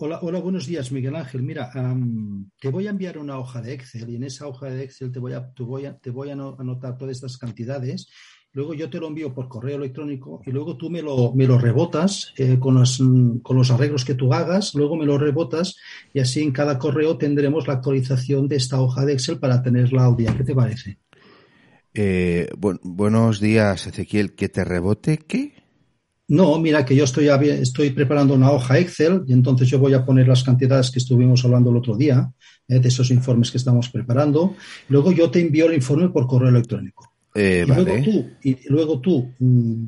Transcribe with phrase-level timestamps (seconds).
[0.00, 1.42] Hola, hola, buenos días, Miguel Ángel.
[1.42, 1.70] Mira,
[2.60, 5.18] te voy a enviar una hoja de Excel y en esa hoja de Excel te
[5.18, 8.08] voy a, te voy a, te voy a ano- anotar todas estas cantidades.
[8.52, 11.58] Luego yo te lo envío por correo electrónico y luego tú me lo, me lo
[11.58, 12.98] rebotas eh, con, los,
[13.42, 15.76] con los arreglos que tú hagas, luego me lo rebotas
[16.14, 20.06] y así en cada correo tendremos la actualización de esta hoja de Excel para tenerla
[20.06, 20.34] al día.
[20.36, 20.98] ¿Qué te parece?
[21.92, 24.34] Eh, bu- buenos días, Ezequiel.
[24.36, 25.54] ¿Que te rebote qué?
[26.28, 30.04] No, mira que yo estoy, estoy preparando una hoja Excel y entonces yo voy a
[30.04, 32.30] poner las cantidades que estuvimos hablando el otro día,
[32.68, 34.54] eh, de esos informes que estamos preparando.
[34.88, 37.10] Luego yo te envío el informe por correo electrónico.
[37.34, 38.02] Eh, y, luego vale.
[38.02, 39.84] tú, y luego tú, mm,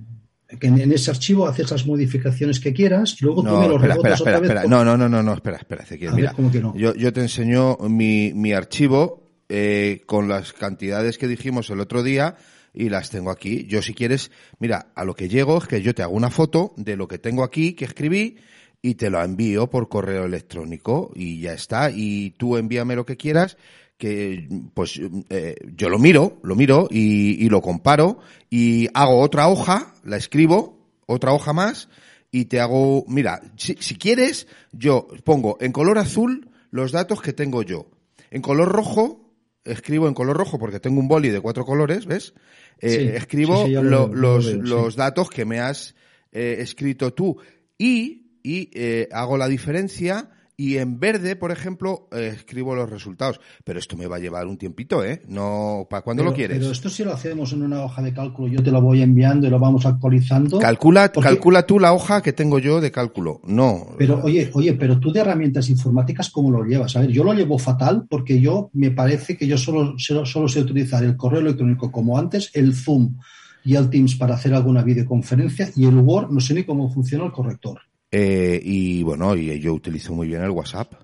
[0.59, 3.69] que en, en ese archivo haces las modificaciones que quieras y luego tú me No,
[3.69, 4.42] lo espera, espera, otra vez.
[4.42, 4.61] espera.
[4.62, 6.11] por- No, no, no, no, no, espera, espera, Ezequiel.
[6.12, 6.75] Ver, Mira, ¿cómo que no?
[6.75, 12.02] yo, yo te enseño mi, mi archivo eh, con las cantidades que dijimos el otro
[12.02, 12.36] día
[12.73, 13.66] y las tengo aquí.
[13.66, 16.73] Yo si quieres, mira, a lo que llego es que yo te hago una foto
[16.77, 18.37] de lo que tengo aquí, que escribí,
[18.83, 21.91] y te lo envío por correo electrónico y ya está.
[21.91, 23.56] Y tú envíame lo que quieras
[23.98, 29.94] que pues eh, yo lo miro, lo miro y, lo comparo y hago otra hoja,
[30.05, 31.91] la escribo, otra hoja más
[32.33, 37.34] y te hago, mira, si, si quieres, yo pongo en color azul los datos que
[37.34, 37.89] tengo yo.
[38.31, 42.33] En color rojo, escribo en color rojo porque tengo un boli de cuatro colores, ¿ves?
[42.81, 45.31] Eh, Sí, escribo sí, sí, ya lo lo- veo, ya lo los, veo, los datos
[45.31, 45.95] que me has
[46.33, 47.37] eh, escrito tú.
[47.78, 53.41] Y, y eh, hago la diferencia y en verde, por ejemplo, eh, escribo los resultados.
[53.64, 55.22] Pero esto me va a llevar un tiempito, ¿eh?
[55.27, 56.58] No, ¿para cuándo pero, lo quieres?
[56.58, 59.47] Pero esto si lo hacemos en una hoja de cálculo, yo te lo voy enviando
[59.47, 60.58] y lo vamos actualizando.
[60.58, 63.41] Calcula, porque- calcula tú la hoja que tengo yo de cálculo.
[63.44, 63.86] No.
[63.97, 66.94] Pero oye, oye, pero tú de herramientas informáticas, ¿cómo lo llevas?
[66.94, 70.47] A ver, yo lo llevo fatal porque yo me parece que yo solo, solo, solo
[70.47, 73.16] sé utilizar el correo electrónico como antes, el Zoom
[73.64, 77.25] y el Teams para hacer alguna videoconferencia y el Word no sé ni cómo funciona
[77.25, 77.81] el corrector.
[78.11, 80.94] Eh, y bueno, y yo utilizo muy bien el WhatsApp.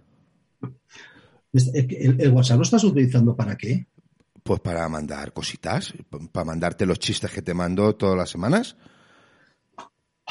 [1.52, 3.86] ¿El, el WhatsApp lo estás utilizando para qué?
[4.42, 5.94] Pues para mandar cositas,
[6.32, 8.76] para mandarte los chistes que te mando todas las semanas.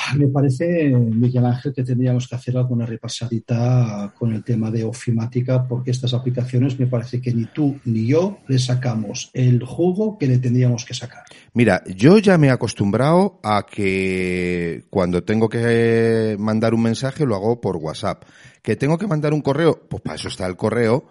[0.18, 5.68] Me parece, Miguel Ángel, que tendríamos que hacer alguna repasadita con el tema de ofimática,
[5.68, 10.28] porque estas aplicaciones me parece que ni tú ni yo le sacamos el jugo que
[10.28, 11.24] le tendríamos que sacar.
[11.54, 17.36] Mira, yo ya me he acostumbrado a que cuando tengo que mandar un mensaje lo
[17.36, 18.24] hago por WhatsApp.
[18.62, 21.06] Que tengo que mandar un correo, pues para eso está el correo.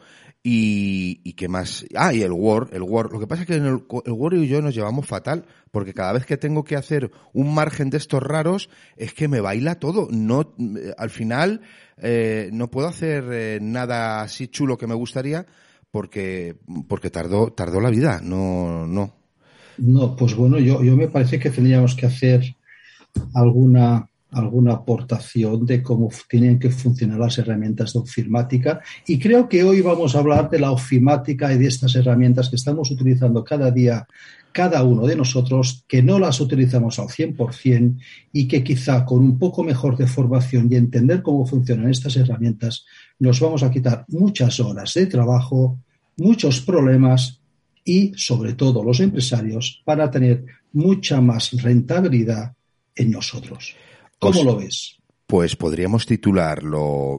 [0.47, 1.87] Y, y qué más.
[1.97, 3.11] Ah, y el Word, el Word.
[3.13, 5.95] Lo que pasa es que en el, el Word y yo nos llevamos fatal, porque
[5.95, 8.69] cada vez que tengo que hacer un margen de estos raros,
[8.99, 10.07] es que me baila todo.
[10.11, 11.63] No, eh, al final,
[11.97, 15.47] eh, no puedo hacer eh, nada así chulo que me gustaría,
[15.91, 16.57] porque,
[16.89, 18.21] porque tardó, tardó la vida.
[18.23, 19.15] No, no.
[19.79, 22.55] No, pues bueno, yo, yo me parece que tendríamos que hacer
[23.35, 28.81] alguna, alguna aportación de cómo tienen que funcionar las herramientas de ofimática.
[29.07, 32.57] Y creo que hoy vamos a hablar de la ofimática y de estas herramientas que
[32.57, 34.07] estamos utilizando cada día,
[34.53, 37.97] cada uno de nosotros, que no las utilizamos al 100%
[38.33, 42.85] y que quizá con un poco mejor de formación y entender cómo funcionan estas herramientas,
[43.19, 45.79] nos vamos a quitar muchas horas de trabajo,
[46.17, 47.41] muchos problemas
[47.85, 52.55] y sobre todo los empresarios para tener mucha más rentabilidad
[52.97, 53.77] en nosotros.
[54.25, 54.97] ¿Cómo Pues- lo ves?
[55.27, 57.19] Pues podríamos titularlo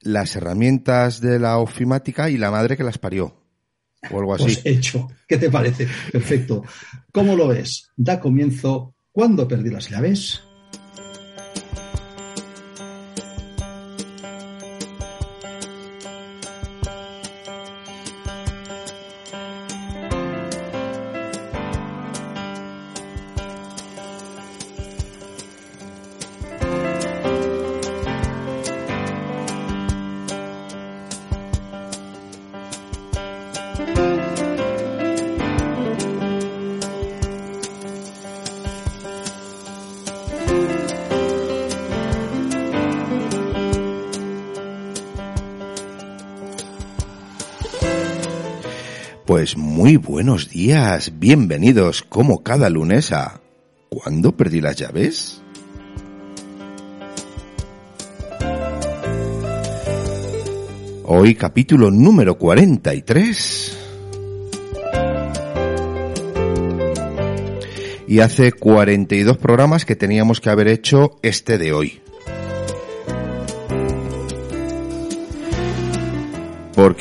[0.00, 3.36] Las herramientas de la ofimática y la madre que las parió.
[4.10, 4.44] O algo así.
[4.44, 5.06] Pues hecho.
[5.28, 5.86] ¿Qué te parece?
[6.10, 6.64] Perfecto.
[7.12, 7.88] ¿Cómo lo ves?
[7.96, 10.42] Da comienzo cuando perdí las llaves.
[49.42, 53.40] Pues muy buenos días, bienvenidos como cada lunes a
[53.88, 55.42] ¿Cuándo perdí las llaves?
[61.02, 63.78] Hoy capítulo número 43.
[68.06, 72.01] Y hace 42 programas que teníamos que haber hecho este de hoy.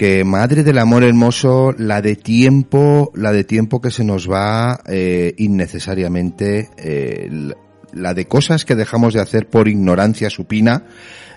[0.01, 4.81] Porque madre del amor hermoso, la de tiempo, la de tiempo que se nos va
[4.87, 7.29] eh, innecesariamente, eh,
[7.93, 10.85] la- de cosas que dejamos de hacer por ignorancia supina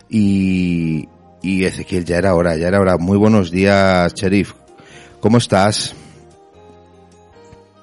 [0.08, 1.10] y,
[1.42, 2.96] Y Ezequiel, ya era hora, ya era hora.
[2.96, 4.52] Muy buenos días, Sheriff.
[5.20, 5.94] ¿Cómo estás?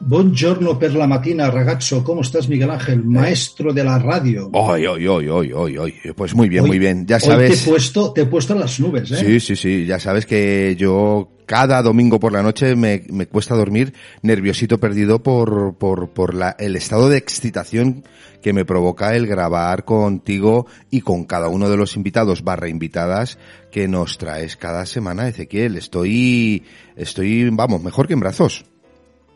[0.03, 2.03] Buongiorno per la mattina, ragazzo.
[2.03, 3.03] ¿Cómo estás, Miguel Ángel?
[3.03, 4.50] Maestro de la radio.
[4.51, 5.94] Hoy, hoy, hoy, hoy, hoy, hoy.
[6.15, 7.06] Pues muy bien, muy bien.
[7.06, 7.63] Ya sabes.
[7.63, 9.18] te he puesto, te he puesto en las nubes, ¿eh?
[9.18, 9.86] Sí, sí, sí.
[9.86, 13.94] Ya sabes que yo cada domingo por la noche me, me cuesta dormir
[14.24, 18.04] nerviosito perdido por, por, por la, el estado de excitación
[18.42, 23.38] que me provoca el grabar contigo y con cada uno de los invitados barra invitadas
[23.71, 25.77] que nos traes cada semana, Ezequiel.
[25.77, 26.63] Estoy,
[26.95, 28.65] estoy, vamos, mejor que en brazos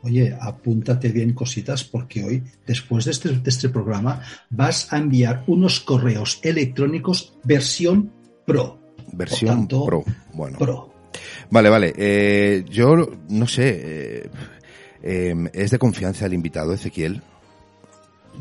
[0.06, 4.22] oye, apúntate bien cositas porque hoy, después de este, de este programa,
[4.52, 8.12] vas a enviar unos correos electrónicos versión
[8.46, 8.80] Pro.
[9.12, 10.04] Versión Pro.
[10.34, 10.60] Bueno.
[10.60, 10.94] Pro.
[11.50, 11.94] Vale, vale.
[11.98, 12.96] Eh, yo
[13.30, 13.81] no sé.
[13.84, 14.30] Eh,
[15.02, 17.22] em, ¿Es de confianza el invitado, Ezequiel?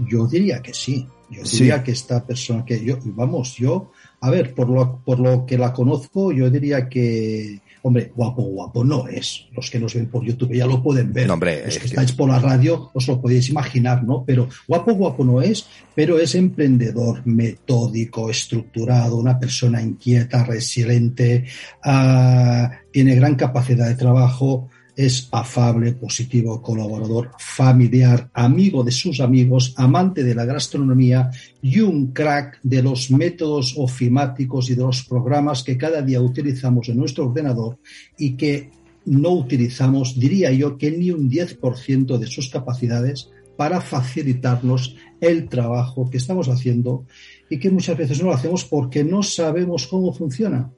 [0.07, 1.07] Yo diría que sí.
[1.31, 3.91] Yo diría que esta persona que yo, vamos, yo,
[4.21, 8.83] a ver, por lo, por lo que la conozco, yo diría que Hombre, guapo, guapo
[8.83, 9.47] no es.
[9.53, 11.27] Los que nos ven por YouTube ya lo pueden ver.
[11.27, 14.25] No, hombre, Los que estáis por la radio os lo podéis imaginar, ¿no?
[14.25, 21.45] Pero guapo, guapo no es, pero es emprendedor, metódico, estructurado, una persona inquieta, resiliente,
[21.85, 29.75] uh, tiene gran capacidad de trabajo, es afable, positivo, colaborador, familiar, amigo de sus amigos,
[29.77, 31.31] amante de la gastronomía
[31.63, 36.89] y un crack de los métodos ofimáticos y de los programas que cada día utilizamos
[36.89, 37.79] en nuestro ordenador
[38.19, 38.71] y que
[39.07, 46.11] no utilizamos, diría yo, que ni un 10% de sus capacidades para facilitarnos el trabajo
[46.11, 47.07] que estamos haciendo
[47.49, 50.71] y que muchas veces no lo hacemos porque no sabemos cómo funciona.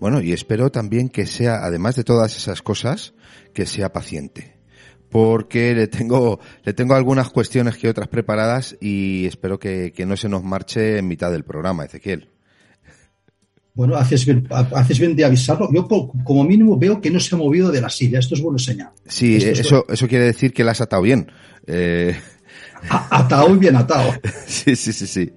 [0.00, 3.14] Bueno, y espero también que sea, además de todas esas cosas,
[3.52, 4.56] que sea paciente.
[5.10, 10.28] Porque le tengo, le tengo algunas cuestiones que otras preparadas y espero que, no se
[10.28, 12.30] nos marche en mitad del programa, Ezequiel.
[13.74, 15.68] Bueno, haces bien, haces bien de avisarlo.
[15.72, 18.18] Yo como mínimo veo que no se ha movido de la silla.
[18.18, 18.90] Esto es buena señal.
[19.06, 21.30] Sí, eso, eso quiere decir que la has atado bien.
[21.66, 22.16] Eh...
[22.88, 24.12] Atado y bien atado.
[24.46, 25.32] sí, sí, sí, sí.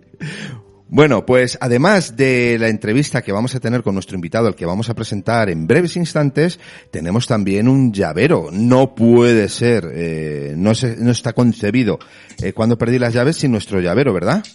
[0.89, 4.65] Bueno, pues además de la entrevista que vamos a tener con nuestro invitado, al que
[4.65, 6.59] vamos a presentar en breves instantes,
[6.91, 8.49] tenemos también un llavero.
[8.53, 11.99] No puede ser, eh, no, está concebido
[12.41, 14.45] eh, cuando perdí las llaves sin nuestro llavero, ¿verdad?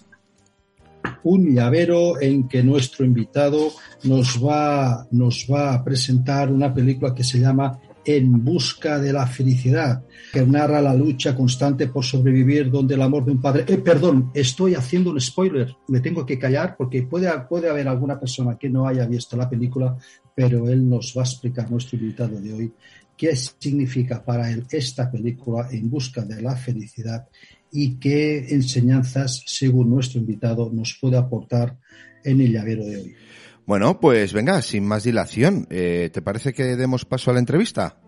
[1.23, 3.71] Un llavero en que nuestro invitado
[4.05, 9.27] nos va, nos va a presentar una película que se llama en busca de la
[9.27, 13.65] felicidad, que narra la lucha constante por sobrevivir donde el amor de un padre...
[13.69, 18.19] Eh, perdón, estoy haciendo un spoiler, me tengo que callar porque puede, puede haber alguna
[18.19, 19.97] persona que no haya visto la película,
[20.35, 22.73] pero él nos va a explicar, nuestro invitado de hoy,
[23.17, 27.29] qué significa para él esta película en busca de la felicidad
[27.71, 31.79] y qué enseñanzas, según nuestro invitado, nos puede aportar
[32.25, 33.15] en el llavero de hoy.
[33.67, 38.01] Bueno, pues venga, sin más dilación, eh, ¿te parece que demos paso a la entrevista?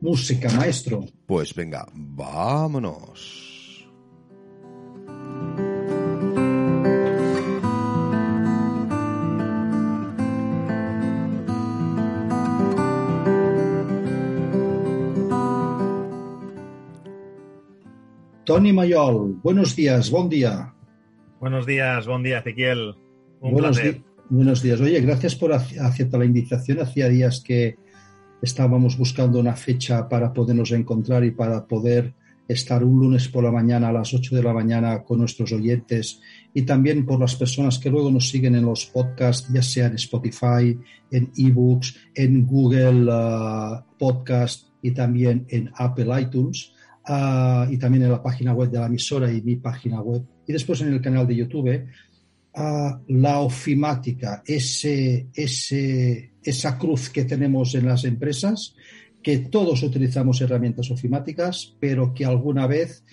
[0.00, 1.04] Música, maestro.
[1.26, 3.50] Pues venga, vámonos.
[18.44, 20.74] Tony Mayol, buenos días, buen día.
[21.38, 22.96] Buenos días, buen día, Ezequiel.
[23.40, 24.02] Un buenos placer.
[24.32, 24.80] Buenos días.
[24.80, 26.78] Oye, gracias por aceptar la invitación.
[26.78, 27.76] Hacía días que
[28.40, 32.14] estábamos buscando una fecha para podernos encontrar y para poder
[32.46, 36.20] estar un lunes por la mañana a las 8 de la mañana con nuestros oyentes
[36.54, 39.96] y también por las personas que luego nos siguen en los podcasts, ya sea en
[39.96, 40.78] Spotify,
[41.10, 46.72] en eBooks, en Google uh, Podcast y también en Apple iTunes
[47.08, 50.52] uh, y también en la página web de la emisora y mi página web y
[50.52, 51.84] después en el canal de YouTube
[52.52, 58.74] la ofimática, ese, ese, esa cruz que tenemos en las empresas,
[59.22, 63.04] que todos utilizamos herramientas ofimáticas, pero que alguna vez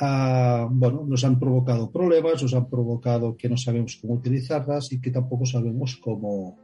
[0.00, 5.00] uh, bueno, nos han provocado problemas, nos han provocado que no sabemos cómo utilizarlas y
[5.00, 6.58] que tampoco sabemos cómo,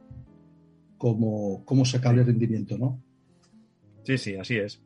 [0.97, 3.01] cómo, cómo sacarle rendimiento, ¿no?
[4.03, 4.81] Sí, sí, así es.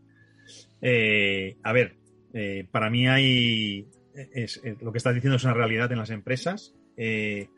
[0.81, 1.95] Eh, a ver,
[2.33, 3.87] eh, para mí hay.
[4.13, 7.49] Es, lo que estás diciendo es una realidad en las empresas eh,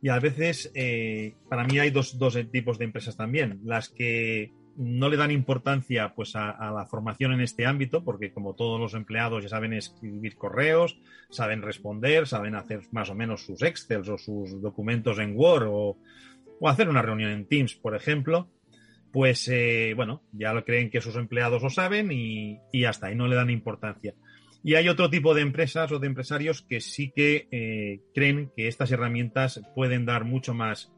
[0.00, 2.16] y a veces, eh, para mí hay dos,
[2.52, 3.60] tipos de empresas también.
[3.64, 8.54] Las que no le dan importancia pues, a, la formación en este ámbito, porque como
[8.54, 13.62] todos los empleados ya saben escribir correos, saben responder, saben hacer más o menos sus
[13.62, 15.98] Excel o sus documentos en Word o,
[16.64, 18.48] hacer una reunión en Teams, por ejemplo,
[19.12, 23.16] pues eh, bueno, ya lo creen que sus empleados lo saben y, y hasta ahí
[23.16, 24.14] no le dan importancia.
[24.64, 28.68] Y hay otro tipo de empresas o de empresarios que sí que eh, creen que
[28.68, 30.92] estas herramientas pueden dar mucho más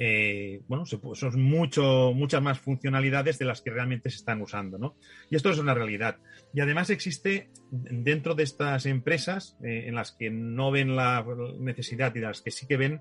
[0.00, 4.94] eh, bueno, son mucho, muchas más funcionalidades de las que realmente se están usando, ¿no?
[5.28, 6.18] Y esto es una realidad.
[6.54, 11.26] Y además existe dentro de estas empresas eh, en las que no ven la
[11.58, 13.00] necesidad y las que sí que ven,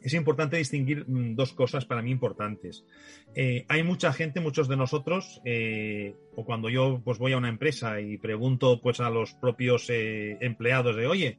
[0.00, 2.84] es importante distinguir mm, dos cosas para mí importantes.
[3.68, 5.40] hay mucha gente, muchos de nosotros,
[6.34, 10.96] o cuando yo pues voy a una empresa y pregunto pues a los propios empleados
[10.96, 11.38] de, oye,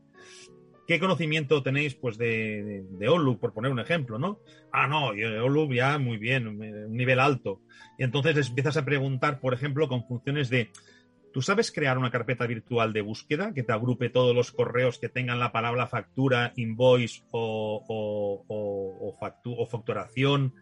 [0.89, 4.39] ¿Qué conocimiento tenéis pues de, de, por poner un ejemplo, no?
[4.71, 7.61] Ah, no, OLU ya muy bien, un nivel alto.
[7.99, 10.71] Y entonces empiezas a preguntar, por ejemplo, con funciones de,
[11.33, 15.09] ¿tú sabes crear una carpeta virtual de búsqueda que te agrupe todos los correos que
[15.09, 19.15] tengan la palabra factura, invoice o,
[19.69, 20.53] facturación?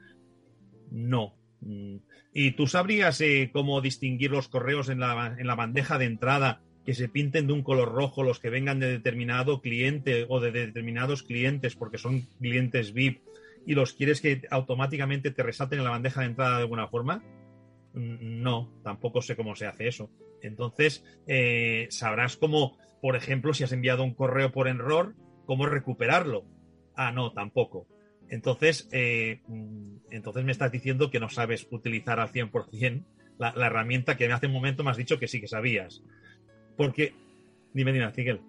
[0.92, 1.36] No.
[1.62, 1.98] Mm.
[2.34, 6.62] ¿Y tú sabrías eh, cómo distinguir los correos en la, en la bandeja de entrada
[6.86, 10.52] que se pinten de un color rojo los que vengan de determinado cliente o de
[10.52, 13.22] determinados clientes porque son clientes VIP
[13.66, 17.22] y los quieres que automáticamente te resalten en la bandeja de entrada de alguna forma?
[17.94, 20.10] Mm, no, tampoco sé cómo se hace eso.
[20.48, 26.46] Entonces, eh, sabrás cómo, por ejemplo, si has enviado un correo por error, cómo recuperarlo.
[26.96, 27.88] Ah, no, tampoco.
[28.30, 33.04] Entonces, eh, mm, entonces me estás diciendo que no sabes utilizar al 100%
[33.38, 36.02] la, la herramienta que hace un momento me has dicho que sí que sabías.
[36.76, 37.14] Porque,
[37.74, 38.42] dime, dime, Miguel.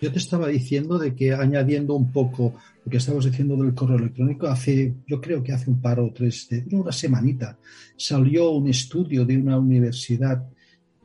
[0.00, 2.54] Yo te estaba diciendo de que añadiendo un poco
[2.84, 6.12] lo que estábamos diciendo del correo electrónico, hace, yo creo que hace un par o
[6.12, 7.58] tres, de, una semanita,
[7.96, 10.46] salió un estudio de una universidad,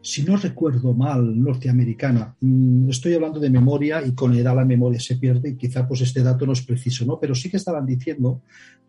[0.01, 2.35] si no recuerdo mal, norteamericana.
[2.39, 6.01] Mm, estoy hablando de memoria y con edad la memoria se pierde y quizá pues
[6.01, 7.19] este dato no es preciso, ¿no?
[7.19, 8.41] Pero sí que estaban diciendo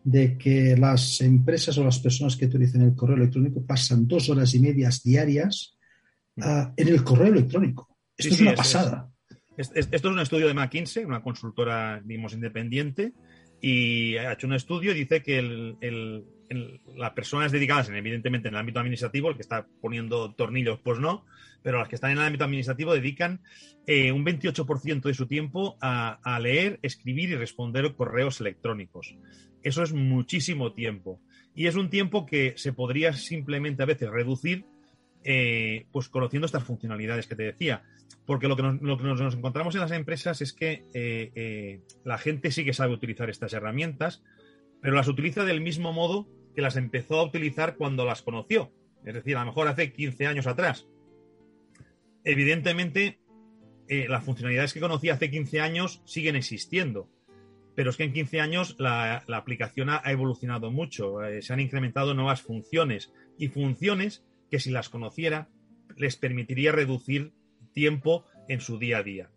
[0.05, 4.55] de que las empresas o las personas que utilizan el correo electrónico pasan dos horas
[4.55, 5.77] y medias diarias
[6.37, 7.97] en el correo electrónico.
[8.17, 9.11] Esto es una pasada.
[9.57, 13.13] esto es un estudio de McKinsey, una consultora, digamos, independiente,
[13.65, 15.41] y ha hecho un estudio y dice que
[16.97, 21.25] las personas dedicadas, evidentemente, en el ámbito administrativo, el que está poniendo tornillos, pues no,
[21.63, 23.41] pero las que están en el ámbito administrativo dedican
[23.87, 29.15] eh, un 28% de su tiempo a, leer, escribir y responder correos electrónicos.
[29.63, 31.21] Eso es muchísimo tiempo.
[31.55, 34.65] Y es un tiempo que se podría simplemente a veces reducir
[35.23, 37.85] eh, pues conociendo estas funcionalidades que te decía.
[38.27, 42.65] Porque lo que nos, encontramos en las empresas es que eh, eh, la gente sí
[42.65, 44.23] que sabe utilizar estas herramientas,
[44.81, 48.73] pero las utiliza del mismo modo que las empezó a utilizar cuando las conoció.
[49.05, 50.87] Es decir, a lo mejor hace 15 años atrás.
[52.25, 53.19] Evidentemente,
[53.89, 57.09] las funcionalidades que conocí hace 15 años siguen existiendo.
[57.75, 61.17] Pero es que en 15 años la aplicación ha evolucionado mucho.
[61.41, 65.49] se han incrementado nuevas funciones y funciones que si las conociera
[65.97, 67.33] les permitiría reducir
[67.73, 69.31] tiempo en su día a día.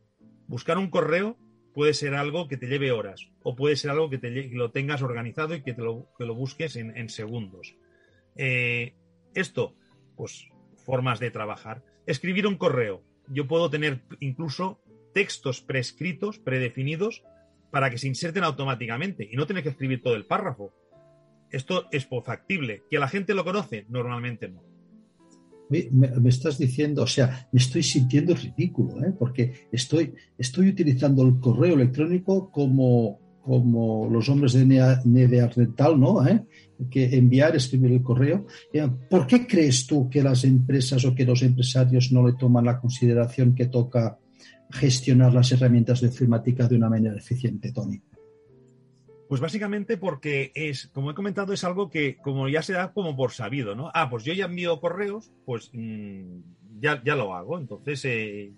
[0.48, 1.38] Buscar un correo
[1.74, 5.02] puede ser algo que te lleve horas o puede ser algo que, te, lo tengas
[5.02, 7.76] organizado y que, te lo, lo busques en, segundos.
[8.36, 8.94] Eh,
[9.34, 9.76] esto,
[10.16, 11.84] pues formas de trabajar.
[12.06, 13.04] Escribir un correo.
[13.28, 14.80] Yo puedo tener incluso
[15.14, 17.24] textos prescritos, predefinidos,
[17.72, 20.74] para que se inserten automáticamente y no tener que escribir todo el párrafo.
[21.52, 22.84] Esto es factible.
[22.90, 23.86] ¿Que la gente lo conoce?
[23.90, 24.75] Normalmente no
[25.70, 29.14] me, estás diciendo, o sea, me estoy sintiendo ridículo, ¿eh?
[29.18, 36.26] porque estoy, estoy utilizando el correo electrónico como, como los hombres de Neandertal, ¿no?
[36.28, 36.46] ¿Eh?
[36.90, 38.46] Que enviar, escribir el correo.
[38.74, 42.66] Eh, ¿Por qué crees tú que las empresas o que los empresarios no le toman
[42.66, 44.18] la consideración que toca
[44.72, 48.02] gestionar las herramientas de informática de una manera eficiente, Tony?
[49.28, 53.16] Pues básicamente porque es, como he comentado, es algo que como ya se da como
[53.16, 53.92] por sabido, ¿no?
[53.94, 56.40] Ah, pues yo ya envío correos, pues mm,
[56.80, 58.52] ya, ya, lo hago, entonces eh,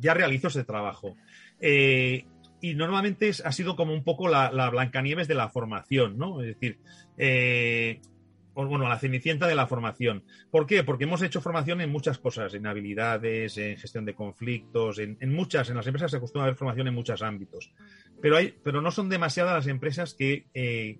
[0.00, 1.16] ya realizo ese trabajo.
[1.60, 2.26] Eh,
[2.60, 6.40] y normalmente ha sido como un poco la, la, Blancanieves de la formación, ¿no?
[6.40, 6.78] Es decir,
[7.16, 8.00] eh,
[8.54, 10.24] bueno, la cenicienta de la formación.
[10.50, 10.84] ¿Por qué?
[10.84, 15.70] Porque hemos hecho formación en muchas cosas, en habilidades, en gestión de conflictos, en, muchas,
[15.70, 17.72] en las empresas se acostumbra a haber formación en muchos ámbitos.
[18.20, 20.98] Pero, hay, pero no son demasiadas las empresas que eh,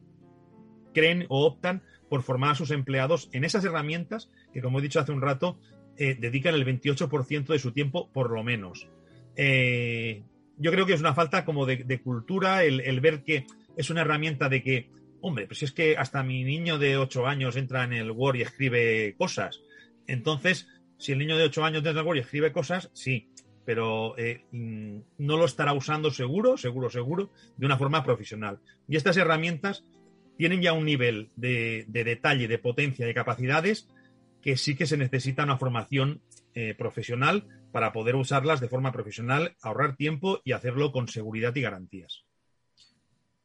[0.95, 5.01] creen o optan por formar a sus empleados en esas herramientas que, como he dicho
[5.01, 5.59] hace un rato,
[5.97, 8.89] eh, dedican el 28% de su tiempo, por lo menos.
[9.37, 10.23] Eh,
[10.59, 14.49] yo creo que es una falta como de, cultura el ver que es una herramienta
[14.49, 14.91] de que
[15.25, 18.43] Hombre, pues es que hasta mi niño de 8 años entra en el Word y
[18.43, 19.61] escribe cosas.
[20.09, 20.67] Entonces,
[20.99, 23.31] si el niño de 8 años entra en el Word y escribe cosas, sí,
[23.65, 28.59] pero eh, mm, no lo estará usando seguro, seguro, seguro, de una forma profesional.
[28.89, 29.85] Y estas herramientas
[30.37, 33.89] tienen ya un nivel de, detalle, de potencia, de capacidades
[34.41, 36.21] que sí que se necesita una formación
[36.55, 41.61] eh, profesional para poder usarlas de forma profesional, ahorrar tiempo y hacerlo con seguridad y
[41.61, 42.25] garantías.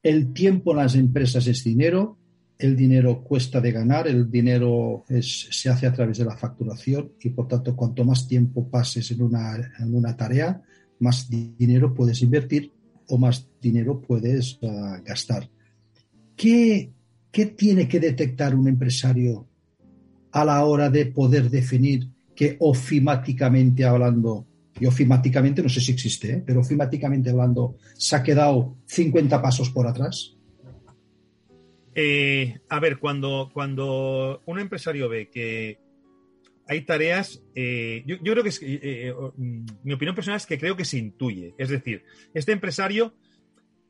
[0.08, 2.18] El tiempo en las empresas es dinero,
[2.58, 7.30] el dinero cuesta de ganar, el dinero se hace a través de la facturación y
[7.32, 10.62] por tanto cuanto más tiempo pases en una, tarea,
[11.00, 12.72] más dinero puedes invertir
[13.10, 15.50] o más dinero puedes ah, gastar.
[16.38, 16.94] ¿Qué,
[17.30, 19.46] ¿Qué tiene que detectar un empresario
[20.32, 24.47] a la hora de poder definir que ofimáticamente hablando,
[24.80, 26.44] y ofimáticamente no sé si existe, ¿eh?
[26.46, 30.36] pero ofimáticamente hablando, se ha quedado 50 pasos por atrás?
[31.96, 35.80] Eh, a ver, cuando, cuando un empresario ve que
[36.68, 40.86] hay tareas, eh, yo, creo que es, mm, mi opinión personal es que creo que
[40.86, 41.56] se intuye.
[41.58, 42.04] Es decir,
[42.34, 43.16] este empresario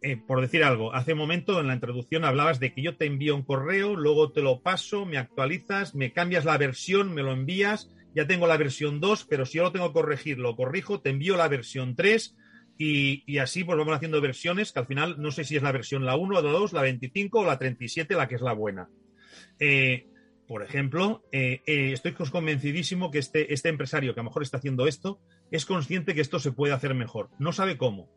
[0.01, 3.05] eh, por decir algo, hace un momento en la introducción hablabas de que yo te
[3.05, 7.31] envío un correo, luego te lo paso, me actualizas, me cambias la versión, me lo
[7.31, 11.01] envías, ya tengo la versión 2, pero si yo lo tengo que corregir, lo corrijo,
[11.01, 12.35] te envío la versión 3
[12.79, 16.03] y, así pues vamos haciendo versiones que al final no sé si es la versión
[16.03, 18.89] la 1, la 2, la 25 o la 37 la que es la buena.
[19.59, 20.07] Eh,
[20.47, 24.87] por ejemplo, eh, estoy convencidísimo que este, este empresario que a lo mejor está haciendo
[24.87, 25.19] esto
[25.51, 27.29] es consciente que esto se puede hacer mejor.
[27.37, 28.09] No sabe cómo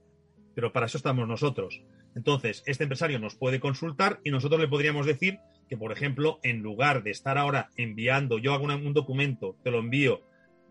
[0.54, 1.82] pero para eso estamos nosotros.
[2.14, 5.38] Entonces, este empresario nos puede consultar y nosotros le podríamos decir
[5.70, 9.78] que, por ejemplo, en lugar de estar ahora enviando, yo hago un documento, te lo
[9.78, 10.20] envío,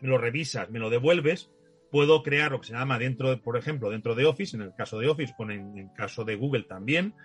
[0.02, 1.50] me lo revisas, me lo devuelves,
[1.90, 5.00] puedo crear lo que se llama dentro, por ejemplo, dentro de Office, en el caso
[5.00, 7.16] de Office o en el caso de Google también,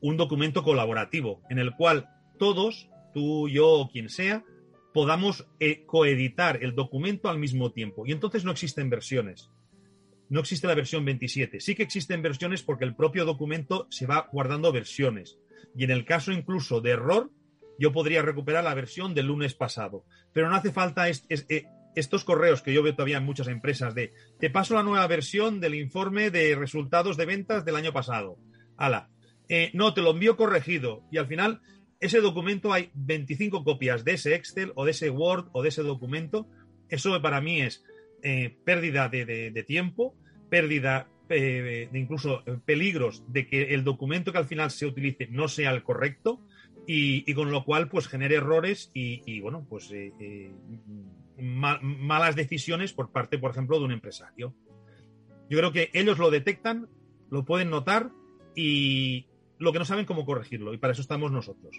[0.00, 4.42] un documento colaborativo en el cual todos, tú, yo o quien sea,
[4.94, 8.06] podamos eh, coeditar el documento al mismo tiempo.
[8.06, 9.50] Y entonces no existen versiones
[10.32, 11.60] no existe la versión 27.
[11.60, 15.38] Sí que existen versiones porque el propio documento se va guardando versiones.
[15.76, 17.30] Y en el caso incluso de error,
[17.78, 20.04] yo podría recuperar la versión del lunes pasado.
[20.32, 24.12] Pero no hace falta eh, estos correos que yo veo todavía en muchas empresas de
[24.38, 28.38] te paso la nueva versión del informe de resultados de ventas del año pasado.
[28.76, 29.08] Ala.
[29.48, 31.04] Eh, no, te lo envío corregido.
[31.10, 31.60] Y al final,
[32.00, 35.82] ese documento hay 25 copias de ese Excel o de ese Word o de ese
[35.82, 36.48] documento.
[36.88, 37.84] Eso para mí es
[38.22, 40.16] eh, pérdida de, tiempo,
[40.48, 45.26] pérdida eh, de incluso eh, peligros de que el documento que al final se utilice
[45.28, 46.40] no sea el correcto
[46.86, 50.52] y, con lo cual pues genere errores y, bueno pues eh,
[51.38, 54.54] malas decisiones por parte por ejemplo de un empresario.
[55.48, 56.88] Yo creo que ellos lo detectan
[57.30, 58.10] lo pueden notar
[58.54, 59.26] y
[59.58, 61.76] lo que no saben cómo corregirlo y para eso estamos nosotros.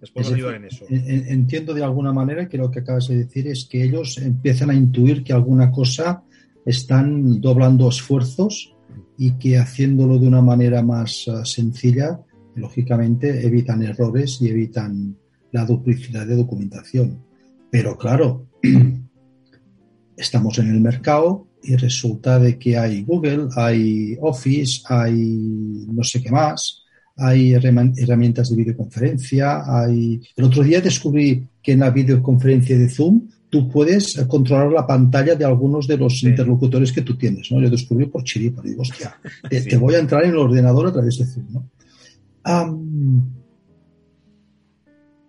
[0.00, 0.86] Les podemos ayudar en eso.
[0.88, 4.74] entiendo de alguna manera que lo que acabas de decir es que ellos empiezan a
[4.74, 6.24] intuir que alguna cosa
[6.64, 8.74] están doblando esfuerzos
[9.18, 12.20] y que haciéndolo de una manera más eh, sencilla,
[12.54, 15.16] lógicamente evitan errores y evitan
[15.52, 17.22] la duplicidad de documentación.
[17.70, 18.46] Pero claro,
[20.16, 26.22] estamos en el mercado y resulta de que hay Google, hay Office, hay no sé
[26.22, 26.84] qué más,
[27.16, 30.22] hay herramientas de videoconferencia, hay...
[30.36, 35.34] El otro día descubrí que en la videoconferencia de Zoom tú puedes controlar la pantalla
[35.34, 37.60] de algunos de los interlocutores que tú tienes, ¿no?
[37.60, 39.16] Yo descubrí por chiripa, digo, hostia,
[39.48, 41.68] te, voy a entrar en el ordenador a través de Zoom, ¿no?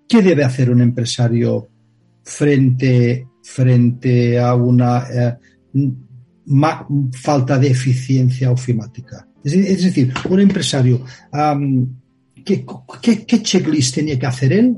[0.07, 1.67] ¿Qué debe hacer un empresario
[2.23, 5.37] frente, frente a una eh,
[7.13, 9.27] falta de eficiencia ofimática?
[9.43, 11.03] Es, decir, un empresario,
[12.45, 12.63] ¿qué,
[13.01, 14.77] qué checklist tenía que hacer él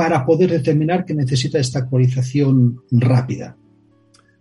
[0.00, 3.58] para poder determinar que necesita esta actualización rápida?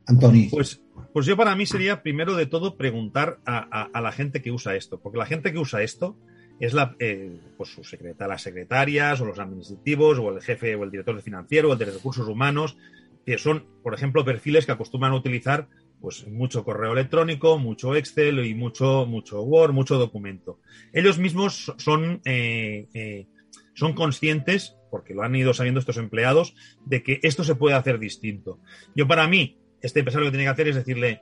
[0.06, 0.48] Antoni.
[0.50, 4.78] Pues, pues yo para mí sería primero de todo preguntar a, la gente que usa
[4.78, 6.18] esto, porque la gente que usa esto
[6.62, 7.82] es la, eh, pues su
[8.20, 11.80] las secretarias o los administrativos o el jefe o el director de financiero o el
[11.80, 12.78] de recursos humanos,
[13.26, 15.68] que son, por ejemplo, perfiles que acostumbran a utilizar
[16.00, 20.62] pues mucho correo electrónico, mucho Excel y mucho, mucho Word, mucho documento.
[20.94, 23.28] Ellos mismos son, eh, eh,
[23.74, 28.00] son conscientes porque lo han ido sabiendo estos empleados, de que esto se puede hacer
[28.00, 28.60] distinto.
[28.96, 31.22] Yo para mí, este empresario lo que tiene que hacer es decirle,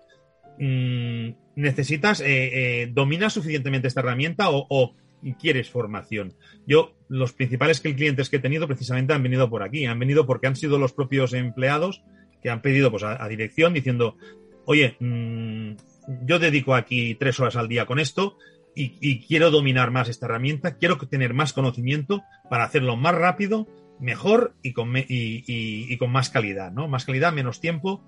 [0.59, 2.25] mm, necesitas, eh,
[2.81, 4.95] eh, dominas suficientemente esta herramienta o,
[5.39, 6.35] quieres formación.
[6.65, 10.47] Yo, los principales clientes que he tenido precisamente han venido por aquí, han venido porque
[10.47, 12.03] han sido los propios empleados
[12.41, 14.15] que han pedido pues, a, dirección diciendo,
[14.65, 15.71] oye, mm,
[16.23, 18.37] yo dedico aquí tres horas al día con esto,
[18.77, 23.67] y, quiero dominar más esta herramienta, quiero tener más conocimiento para hacerlo más rápido,
[23.99, 26.87] mejor y con, y, con más calidad, ¿no?
[26.87, 28.03] Más calidad, menos tiempo.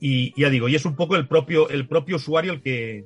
[0.00, 3.04] Y ya digo, y es un poco el propio, el propio usuario el que,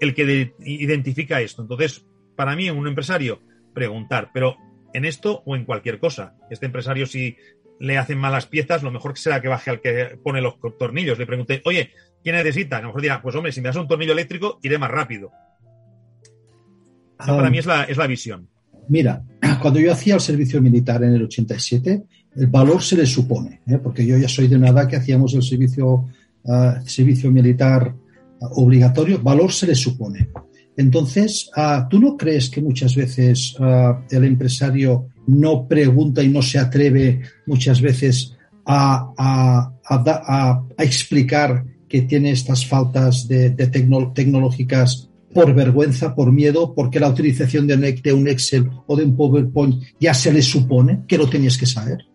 [0.00, 1.62] el que identifica esto.
[1.62, 2.04] Entonces,
[2.36, 3.40] para mí, un empresario,
[3.72, 4.56] preguntar, pero
[4.94, 6.34] en esto o en cualquier cosa.
[6.50, 7.36] Este empresario, si
[7.78, 11.18] le hacen malas piezas, lo mejor será que baje al que pone los tornillos.
[11.18, 11.92] Le pregunte, oye,
[12.24, 12.78] ¿quién necesita?
[12.78, 15.30] A lo mejor dirá, pues hombre, si me das un tornillo eléctrico, iré más rápido
[17.26, 18.48] para mí es la, es la visión.
[18.88, 19.22] Mira,
[19.60, 22.02] cuando yo hacía el servicio militar en el 87,
[22.36, 23.78] el valor se le supone, ¿eh?
[23.82, 26.04] porque yo ya soy de una edad que hacíamos el servicio,
[26.44, 27.94] uh, servicio militar
[28.40, 30.28] obligatorio, valor se le supone.
[30.76, 36.40] Entonces, uh, ¿tú no crees que muchas veces uh, el empresario no pregunta y no
[36.40, 43.66] se atreve muchas veces a, a, a, a explicar que tiene estas faltas de, de
[43.66, 47.74] tecno, tecnológicas por vergüenza, por miedo, porque la utilización de
[48.12, 52.06] un, Excel o de un PowerPoint ya se le supone que lo tenías que saber?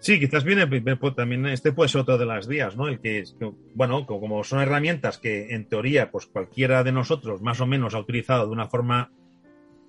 [0.00, 2.88] Sí, quizás viene pues, también este puede ser otro de las vías, ¿no?
[2.88, 3.22] El que,
[3.74, 7.98] bueno, como son herramientas que en teoría, pues cualquiera de nosotros más o menos ha
[7.98, 9.12] utilizado de una forma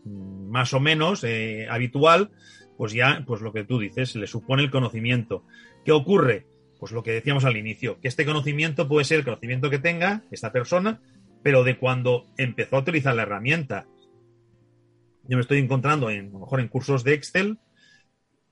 [0.04, 2.32] mm, más o menos eh, habitual,
[2.78, 5.46] pues ya, pues lo que tú dices, le supone el conocimiento.
[5.86, 6.46] ¿Qué ocurre?
[6.78, 10.24] Pues lo que decíamos al inicio, que este conocimiento puede ser el conocimiento que tenga
[10.32, 11.00] esta persona,
[11.44, 13.88] pero de cuando empezó a utilizar la herramienta.
[15.28, 17.60] Yo me estoy encontrando en, a lo mejor en cursos de Excel,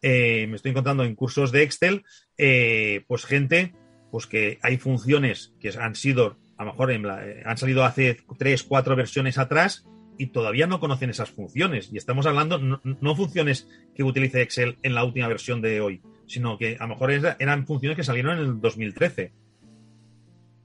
[0.01, 2.05] eh, me estoy encontrando en cursos de Excel,
[2.37, 3.73] eh, pues gente,
[4.11, 7.83] pues que hay funciones que han sido, a lo mejor en la, eh, han salido
[7.83, 9.85] hace tres, cuatro versiones atrás
[10.17, 11.89] y todavía no conocen esas funciones.
[11.91, 16.01] Y estamos hablando no, no funciones que utilice Excel en la última versión de hoy,
[16.27, 19.33] sino que a lo mejor eran funciones que salieron en el 2013.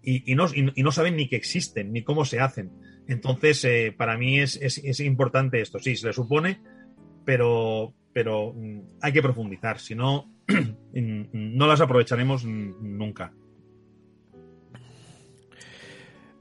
[0.06, 2.70] Y, no, y, no, saben ni que existen, ni cómo se hacen.
[3.08, 5.78] Entonces, eh, para mí es, es, es, importante esto.
[5.78, 6.60] Sí, se le supone,
[7.24, 10.30] pero, pero mm, hay que profundizar, si no,
[10.92, 13.32] no las aprovecharemos nunca.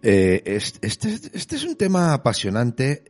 [0.06, 3.06] Eh, este, este, es un tema apasionante,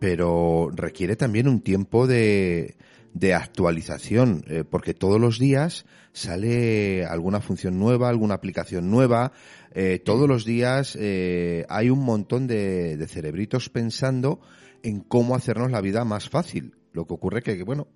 [0.00, 2.74] pero requiere también un tiempo de,
[3.14, 9.32] de actualización, eh, porque todos los días sale alguna función nueva, alguna aplicación nueva,
[9.72, 14.40] eh, todos los días eh, hay un montón de, de cerebritos pensando
[14.82, 16.74] en cómo hacernos la vida más fácil.
[16.92, 17.86] Lo que ocurre que, bueno,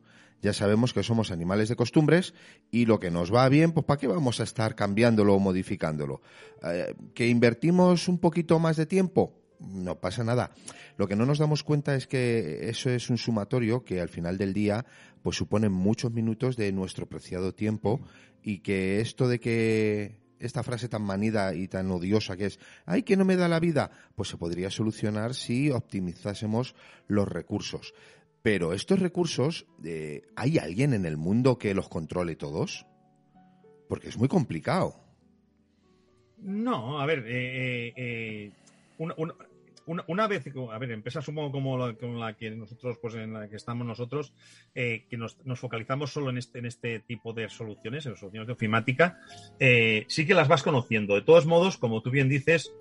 [0.41, 2.33] ya sabemos que somos animales de costumbres
[2.71, 6.23] y lo que nos va bien, pues ¿para qué vamos a estar cambiándolo o modificándolo?
[7.15, 9.35] ¿Que invertimos un poquito más de tiempo?
[9.61, 10.53] No pasa nada.
[10.97, 14.39] Lo que no nos damos cuenta es que eso es un sumatorio que al final
[14.39, 14.85] del día
[15.23, 18.01] pues supone muchos minutos de nuestro preciado tiempo
[18.43, 23.03] y que esto de que esta frase tan manida y tan odiosa que es, ay,
[23.03, 26.75] que no me da la vida, pues se podría solucionar si optimizásemos
[27.07, 27.95] los recursos.
[28.43, 32.87] Pero estos recursos, eh, ¿hay alguien en el mundo que los controle todos?
[33.89, 35.09] Porque es muy complicado.
[36.39, 38.53] No, a ver, eh, eh,
[38.99, 39.15] una,
[39.89, 43.33] una, una, vez, a ver, empresas supongo como la, como la que nosotros, pues en
[43.33, 44.33] la que estamos nosotros,
[44.75, 48.47] eh, que nos, nos, focalizamos solo en este, en este tipo de soluciones, en soluciones
[48.47, 49.19] de ofimática,
[49.59, 51.15] eh, sí que las vas conociendo.
[51.15, 52.73] De todos modos, como tú bien dices,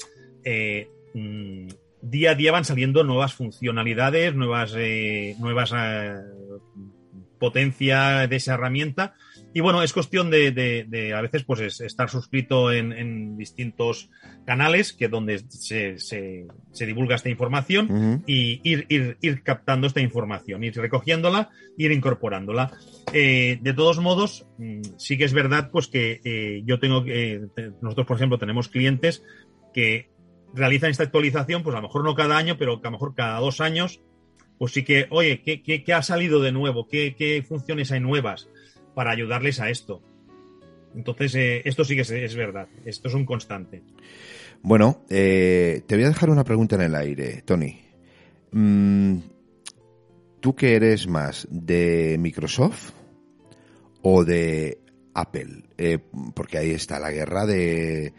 [0.44, 1.68] eh, mmm,
[2.02, 4.76] día a día van saliendo nuevas funcionalidades, nuevas,
[5.40, 5.74] nuevas
[7.40, 9.16] potencia de esa herramienta.
[9.54, 13.38] Y bueno, es cuestión de, de, de a veces pues es estar suscrito en, en,
[13.38, 14.10] distintos
[14.46, 18.24] canales que donde se, se, se divulga esta información uh -huh.
[18.28, 22.72] y ir, ir, ir, captando esta información, ir recogiéndola, ir incorporándola.
[23.14, 27.42] Eh, de todos modos, mm, sí que es verdad pues que eh, yo tengo que,
[27.82, 29.24] nosotros por ejemplo tenemos clientes
[29.74, 30.12] que
[30.54, 33.40] realizan esta actualización, pues a lo mejor no cada año, pero a lo mejor cada
[33.40, 34.02] dos años,
[34.58, 36.88] pues sí que, oye, ¿qué, qué, qué ha salido de nuevo?
[36.88, 38.50] ¿Qué, ¿Qué, funciones hay nuevas
[38.98, 40.02] para ayudarles a esto?
[40.96, 43.84] Entonces, eh, esto sí que es, verdad, esto es un constante.
[44.64, 47.80] Bueno, eh, te voy a dejar una pregunta en el aire, Tony.
[48.52, 49.18] Mm,
[50.40, 52.94] ¿Tú qué eres más, de Microsoft
[54.02, 54.82] o de
[55.14, 55.66] Apple?
[55.78, 56.00] Eh,
[56.34, 58.16] porque ahí está la guerra de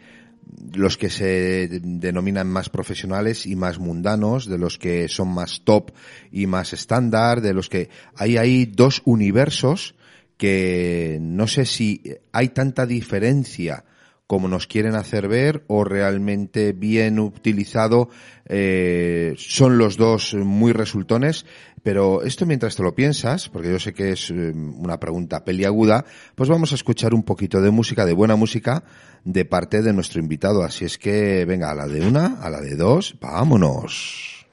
[0.73, 5.91] los que se denominan más profesionales y más mundanos, de los que son más top
[6.31, 9.95] y más estándar, de los que hay ahí dos universos
[10.39, 13.83] que no sé si hay tanta diferencia
[14.25, 18.09] como nos quieren hacer ver o realmente bien utilizado
[18.45, 21.45] eh, son los dos muy resultones.
[21.83, 26.47] Pero esto mientras te lo piensas, porque yo sé que es una pregunta peliaguda, pues
[26.47, 28.83] vamos a escuchar un poquito de música, de buena música,
[29.25, 30.63] de parte de nuestro invitado.
[30.63, 34.45] Así es que, venga, a la de una, a la de dos, vámonos.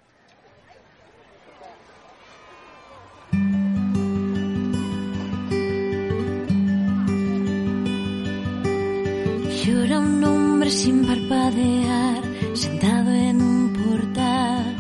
[9.67, 12.23] Llora un hombre sin parpadear,
[12.55, 14.77] sentado en un portal.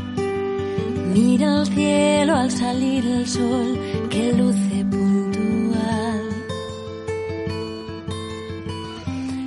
[1.12, 3.76] Mira al cielo al salir el sol
[4.08, 6.28] que luce puntual.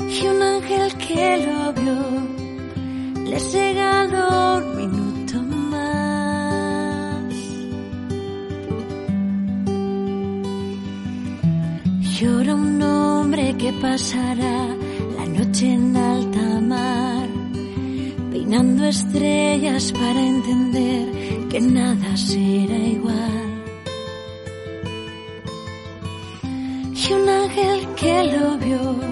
[0.10, 2.02] Y un ángel que lo vio
[3.30, 7.34] le regaló un minuto más.
[12.20, 14.69] Llora un hombre que pasará
[18.88, 23.50] estrellas para entender que nada será igual.
[26.94, 29.09] Y un ángel que lo vio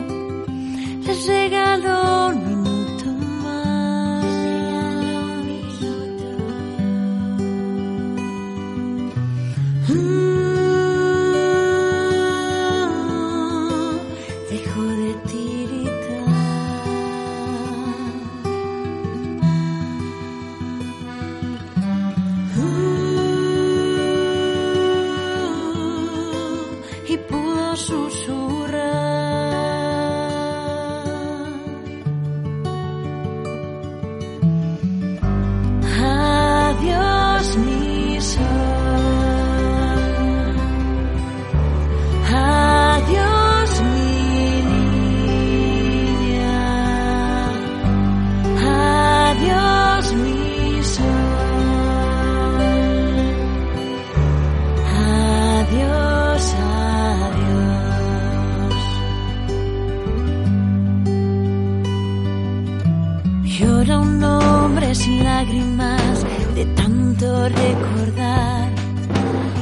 [67.49, 68.69] recordar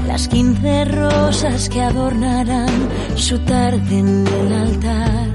[0.07, 5.27] las quince rosas que adornarán su tarde en el altar.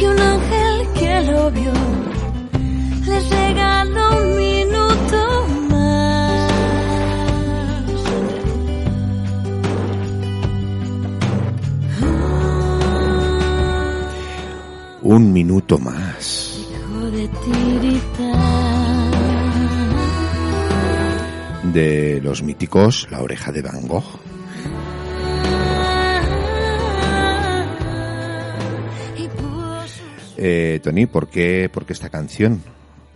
[0.00, 1.72] Y un ángel que lo vio
[3.06, 6.52] les regaló un minuto más.
[15.02, 16.66] Un minuto más.
[16.70, 18.61] Dejó de tiritar.
[21.72, 24.20] De los míticos La oreja de Van Gogh.
[30.36, 32.62] Eh, Tony, ¿por qué, ¿por qué esta canción?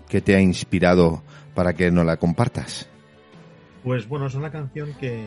[0.08, 1.22] ¿Qué te ha inspirado
[1.54, 2.88] para que nos la compartas?
[3.82, 5.26] Pues bueno, es una canción que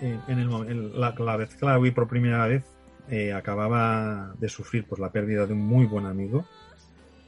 [0.00, 2.64] eh, en el, la, vez que la oí por primera vez
[3.10, 6.46] eh, acababa de sufrir pues la pérdida de un muy buen amigo,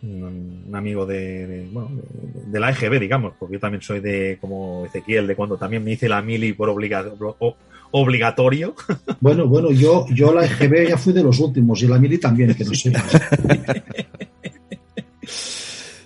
[0.06, 4.38] un, amigo de, de, bueno, de, de la EGB, digamos, porque yo también soy de
[4.40, 8.74] como Ezequiel, de cuando también me hice la mili por obligatorio.
[9.20, 12.54] Bueno, bueno, yo, yo la EGB ya fui de los últimos y la Mili también,
[12.54, 12.92] que no sé.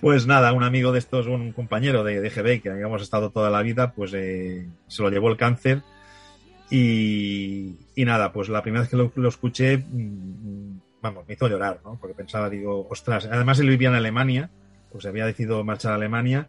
[0.00, 3.60] Pues nada, un amigo de estos, un compañero de, EGB que habíamos estado toda la
[3.60, 5.82] vida, pues eh, se lo llevó el cáncer.
[6.70, 11.48] Y, y nada, pues la primera vez que lo, lo escuché, mm, vamos, me hizo
[11.48, 11.96] llorar, ¿no?
[12.00, 14.50] Porque pensaba, digo, ostras, además él vivía en Alemania,
[14.92, 16.48] pues había decidido marchar a Alemania,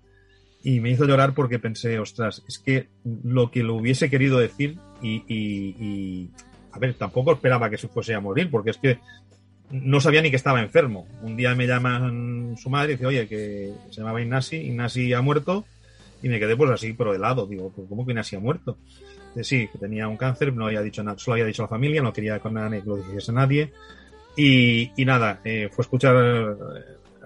[0.64, 2.88] y me hizo llorar porque pensé, ostras, es que
[3.24, 6.30] lo que lo hubiese querido decir, y, y- y,
[6.72, 9.00] a ver, tampoco esperaba que se fuese a morir, porque es que
[9.72, 11.08] no sabía ni que estaba enfermo.
[11.24, 15.22] Un día me llaman su madre y dice, oye, que se llamaba Ignasi, Ignasi ha
[15.22, 15.66] muerto,
[16.22, 18.78] y me quedé pues así, pero de lado, digo, ¿cómo que Ignasi ha muerto?
[19.34, 21.70] Dice, sí, que tenía un cáncer, no había dicho nada, solo había dicho a la
[21.70, 22.50] familia, no quería que
[22.86, 23.72] lo dijese nadie.
[24.36, 26.56] Y, y nada, eh, fue escuchar, eh,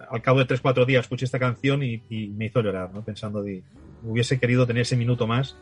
[0.10, 3.04] al cabo de tres, cuatro días escuché esta canción y, y me hizo llorar, ¿no?
[3.04, 3.64] Pensando, de,
[4.04, 5.56] hubiese querido tener ese minuto más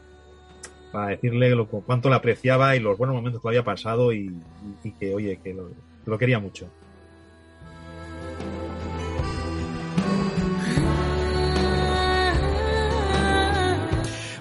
[0.92, 4.32] para decirle lo, cuánto la apreciaba y los buenos momentos que había pasado y,
[5.00, 5.56] que, oye, que
[6.06, 6.70] lo quería mucho.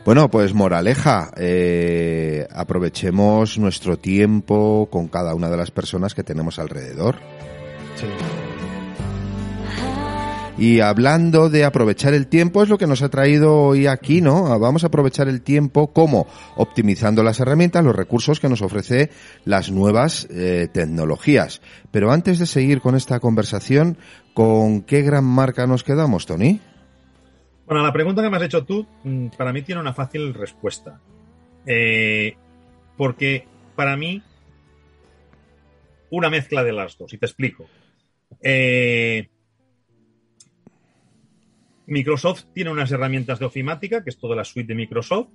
[0.04, 6.58] Bueno, pues moraleja, eh, aprovechemos nuestro tiempo con cada una de las personas que tenemos
[6.58, 7.16] alrededor.
[7.94, 8.06] Sí.
[10.58, 14.48] Y hablando de aprovechar el tiempo, es lo que nos ha traído hoy aquí, ¿no?
[14.48, 19.10] Ah, Vamos a aprovechar el tiempo como optimizando las herramientas, los recursos que nos ofrece
[19.44, 21.62] las nuevas eh, tecnologías.
[21.90, 23.96] Pero antes de seguir con esta conversación,
[24.34, 26.60] ¿con qué gran marca nos quedamos, Tony?
[27.66, 31.00] Bueno, la pregunta que me has hecho tú, mm, para mí tiene una fácil respuesta.
[31.66, 32.34] Eh,
[32.96, 33.46] porque
[33.76, 34.22] para mí,
[36.10, 37.66] una mezcla de las dos, y te explico.
[38.40, 39.28] Eh,
[41.86, 45.28] Microsoft tiene unas herramientas de ofimática, que es toda la suite de Microsoft,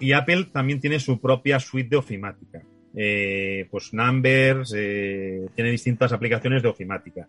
[0.00, 2.62] y Apple también tiene su propia suite de ofimática.
[2.96, 7.28] Eh, pues Numbers, tiene distintas aplicaciones de ofimática.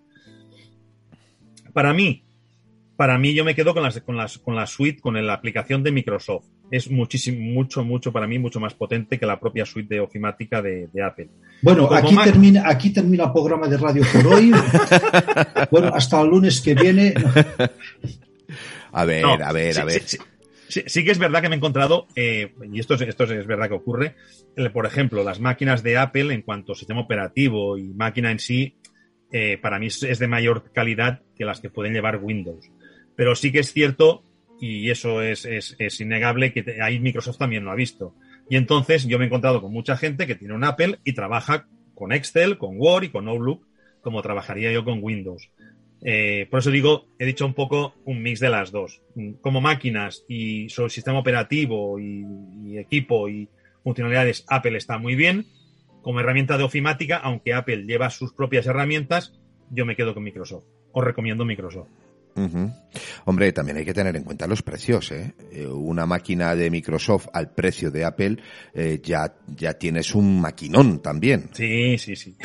[1.74, 2.25] Para mí,
[2.98, 5.84] para mí yo me quedo con las, con las, con la suite, con la aplicación
[5.84, 6.46] de Microsoft.
[6.72, 10.62] Es muchísimo, mucho, mucho, para mí, mucho más potente que la propia suite de ofimática
[10.62, 11.30] de, de Apple.
[11.62, 14.52] Bueno, Como aquí Mac- termina, aquí termina el programa de radio por hoy.
[15.72, 17.14] bueno, hasta el lunes que viene.
[18.92, 20.02] A ver, No, a ver, sí, a ver.
[20.02, 20.18] sí,
[20.68, 20.82] sí.
[20.88, 23.68] Sí, que es verdad que me he encontrado, eh, y esto es, esto es verdad
[23.70, 24.16] que ocurre,
[24.74, 28.76] por ejemplo, las máquinas de Apple en cuanto a sistema operativo y máquina en sí,
[29.32, 32.72] eh, para mí es, de mayor calidad que las que pueden llevar Windows.
[33.16, 34.24] Pero sí que es cierto,
[34.60, 38.16] y eso es, es, innegable, que ahí Microsoft también lo ha visto.
[38.50, 41.68] Y entonces yo me he encontrado con mucha gente que tiene un Apple y trabaja
[41.94, 43.66] con Excel, con Word y con Outlook,
[44.02, 45.50] como trabajaría yo con Windows.
[46.08, 49.02] Eh, por eso digo, he dicho un poco un mix de las dos.
[49.42, 53.50] Como máquinas y sobre sistema operativo y, equipo y
[53.84, 55.48] funcionalidades, Apple está muy bien.
[56.04, 59.34] Como herramienta de ofimática, aunque Apple lleva sus propias herramientas,
[59.72, 60.66] yo me quedo con Microsoft.
[60.92, 61.90] Os recomiendo Microsoft.
[63.26, 65.12] Hombre, también hay que tener en cuenta los precios.
[65.12, 65.34] ¿eh?
[65.52, 68.38] eh una máquina de Microsoft al precio de Apple
[68.74, 71.50] eh, ya, ya tienes un maquinón también.
[71.54, 72.36] Sí, sí, sí.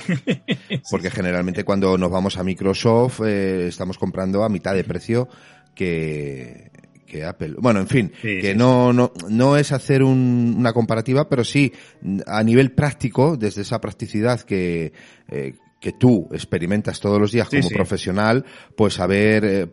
[0.91, 5.29] Porque generalmente cuando nos vamos a Microsoft eh, estamos comprando a mitad de precio
[5.75, 6.71] que,
[7.07, 7.55] que Apple.
[7.59, 11.73] Bueno, en fin, que no, no, no es hacer una comparativa, pero sí
[12.27, 14.93] a nivel práctico, desde esa practicidad que,
[15.29, 18.45] eh, que tú experimentas todos los días como profesional,
[18.77, 19.67] pues a ver, eh,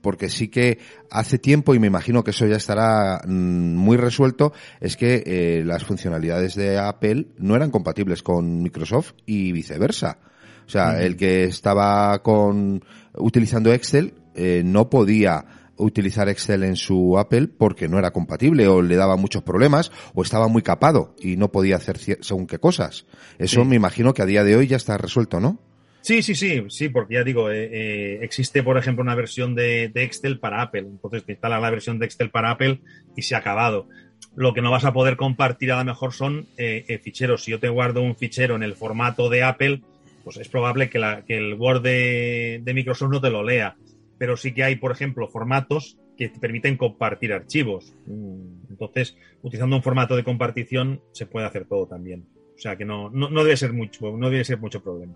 [0.00, 0.78] porque sí que
[1.10, 5.62] hace tiempo, y me imagino que eso ya estará mm, muy resuelto, es que eh,
[5.64, 10.18] las funcionalidades de Apple no eran compatibles con Microsoft y viceversa.
[10.66, 12.82] O sea, el que estaba con
[13.14, 15.44] utilizando Excel eh, no podía
[15.80, 20.22] utilizar Excel en su Apple porque no era compatible o le daba muchos problemas o
[20.22, 23.06] estaba muy capado y no podía hacer según qué cosas.
[23.38, 25.60] Eso me imagino que a día de hoy ya está resuelto, ¿no?
[26.02, 29.92] Sí, sí, sí, sí, porque ya digo, eh, eh, existe, por ejemplo, una versión de,
[29.94, 30.80] Excel para Apple.
[30.80, 32.80] Entonces te instalas la versión de Excel para Apple
[33.16, 33.86] y se ha acabado.
[34.34, 37.44] Lo que no vas a poder compartir a lo mejor son eh, ficheros.
[37.44, 39.82] Si yo te guardo un fichero en el formato de Apple,
[40.24, 43.76] pues es probable que, el Word de Microsoft no te lo lea
[44.20, 47.94] pero sí que hay, por ejemplo, formatos que te permiten compartir archivos.
[48.06, 52.26] Mm, entonces, utilizando un formato de compartición se puede hacer todo también.
[52.54, 55.14] O sea que no, no, debe ser mucho, no debe ser mucho problema.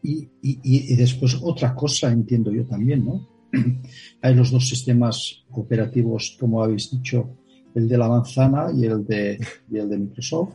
[0.00, 3.28] Y, y, después otra cosa entiendo yo también, ¿no?
[4.22, 7.28] Hay los dos sistemas operativos, como habéis dicho,
[7.74, 9.40] el de la manzana y el de,
[9.72, 10.54] el de Microsoft.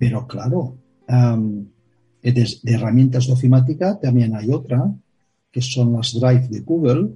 [0.00, 4.92] Pero claro, de, herramientas de ofimática también hay otra
[5.54, 7.10] que son las Drive de Google,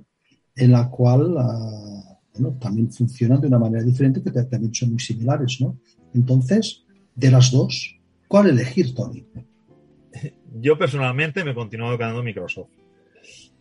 [0.55, 2.21] en la cual ah,
[2.61, 5.61] también funcionan de una manera diferente, que también son muy similares.
[5.61, 5.81] ¿no?
[6.15, 6.85] Entonces,
[7.17, 7.99] de las dos,
[8.29, 9.27] ¿cuál elegir, Tony?
[10.61, 12.71] Yo personalmente me he continuado quedando Microsoft.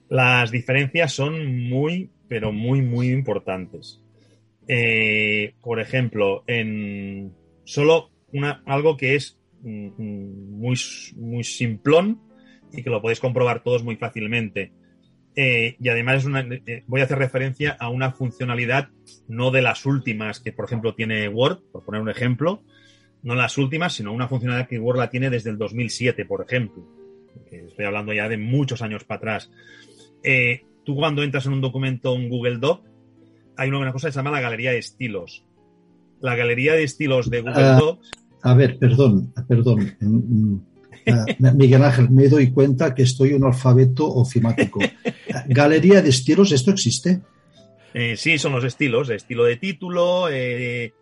[0.10, 4.00] Las diferencias son muy, pero muy, muy importantes.
[4.68, 10.78] Eh, por ejemplo, en solo una, algo que es mm, mm, muy,
[11.16, 12.27] muy simplón,
[12.72, 14.72] y que lo podéis comprobar todos muy fácilmente.
[15.36, 18.90] Eh, y además es una, eh, voy a hacer referencia a una funcionalidad
[19.28, 22.64] no de las últimas que, por ejemplo, tiene Word, por poner un ejemplo,
[23.22, 26.84] no las últimas, sino una funcionalidad que Word la tiene desde el 2007, por ejemplo.
[27.52, 29.52] estoy hablando ya de muchos años para atrás.
[30.24, 32.84] Eh, tú cuando entras en un documento, un Google Doc,
[33.58, 35.46] hay una cosa que se llama la galería de estilos.
[36.20, 38.12] La galería de estilos de Google ah, Docs.
[38.42, 40.64] A ver, perdón, perdón.
[41.54, 44.80] Miguel Ángel, me doy cuenta que estoy un alfabeto ofimático.
[45.48, 47.22] Galería de estilos, ¿esto existe?
[47.94, 50.94] Eh, sí, son los estilos, estilo de título, eh,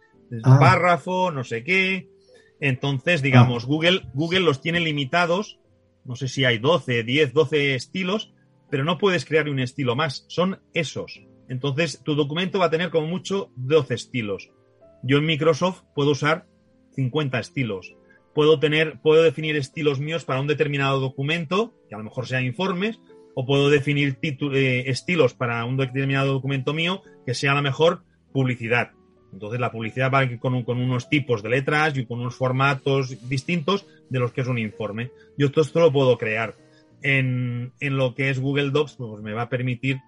[0.44, 0.58] ah.
[0.60, 2.08] párrafo, no sé qué.
[2.60, 3.68] Entonces, digamos, ah.
[3.68, 5.60] Google, Google los tiene limitados,
[6.06, 8.34] no sé si hay 12, 10, 12 estilos,
[8.70, 11.22] pero no puedes crear un estilo más, son esos.
[11.50, 14.52] Entonces, tu documento va a tener como mucho 12 estilos.
[15.04, 16.48] Yo en Microsoft puedo usar
[16.96, 17.94] 50 estilos
[18.36, 22.44] puedo tener, puedo definir estilos míos para un determinado documento, que a lo mejor sean
[22.44, 23.00] informes,
[23.34, 28.04] o puedo definir eh, estilos para un determinado documento mío que sea a lo mejor
[28.34, 28.92] publicidad.
[29.32, 33.86] Entonces la publicidad va con, con unos tipos de letras y con unos formatos distintos
[34.10, 35.12] de los que es un informe.
[35.38, 36.56] Yo todo esto lo puedo crear.
[37.02, 40.00] En, lo que es Google Docs, pues me va a permitir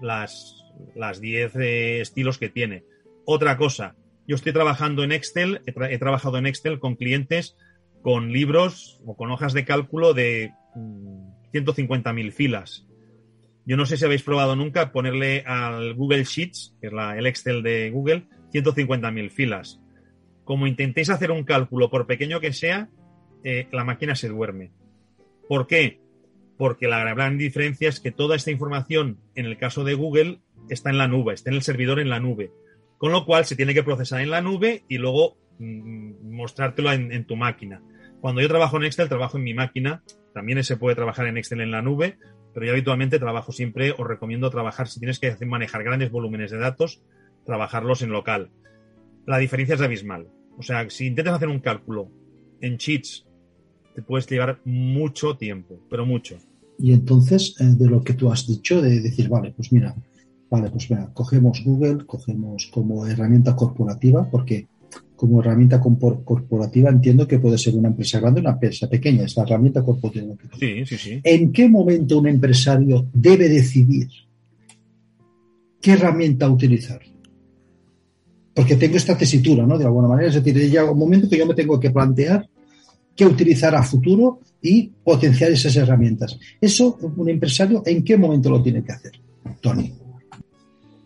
[0.00, 0.64] las,
[0.94, 2.84] las 10 eh, estilos que tiene.
[3.24, 7.56] Otra cosa, yo estoy trabajando en Excel, he trabajado en Excel con clientes
[8.02, 12.86] con libros o con hojas de cálculo de 150.000 mm, filas.
[13.64, 17.62] Yo no sé si habéis probado nunca ponerle al Google Sheets, que es el Excel
[17.62, 19.80] de Google, 150.000 filas.
[20.44, 22.88] Como intentéis hacer un cálculo, por pequeño que sea,
[23.44, 24.72] eh, la máquina se duerme.
[25.48, 26.00] ¿Por qué?
[26.56, 30.40] Porque la gran diferencia es que toda esta información, en el caso de Google,
[30.70, 32.50] está en la nube, está en el servidor en la nube.
[32.96, 37.36] Con lo cual se tiene que procesar en la nube y luego mostrártelo en, tu
[37.36, 37.82] máquina.
[38.20, 40.02] Cuando yo trabajo en Excel, trabajo en mi máquina.
[40.34, 42.18] También se puede trabajar en Excel en la nube,
[42.54, 46.58] pero yo habitualmente trabajo siempre, os recomiendo trabajar, si tienes que manejar grandes volúmenes de
[46.58, 47.02] datos,
[47.44, 48.50] trabajarlos en local.
[49.26, 50.28] La diferencia es abismal.
[50.58, 52.10] O sea, si intentas hacer un cálculo
[52.60, 53.26] en cheats,
[53.94, 56.36] te puedes llevar mucho tiempo, pero mucho.
[56.78, 59.94] Y entonces, eh, de lo que tú has dicho, de decir, vale, pues mira,
[60.50, 64.68] vale, pues mira, cogemos Google, cogemos como herramienta corporativa, porque
[65.18, 69.36] como herramienta corporativa entiendo que puede ser una empresa grande o una empresa pequeña, es
[69.36, 70.36] la herramienta corporativa.
[70.56, 71.20] Sí, sí, sí.
[71.24, 74.06] ¿En qué momento un empresario debe decidir
[75.80, 77.00] qué herramienta utilizar?
[78.54, 79.76] Porque tengo esta tesitura, ¿no?
[79.76, 82.48] De alguna manera, es decir, llega un momento que yo me tengo que plantear
[83.16, 86.38] qué utilizar a futuro y potenciar esas herramientas.
[86.60, 89.18] Eso, un empresario, ¿en qué momento lo tiene que hacer?
[89.60, 89.92] Tony.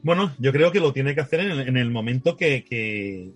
[0.03, 3.33] Bueno, yo creo que lo tiene que hacer en el, momento que,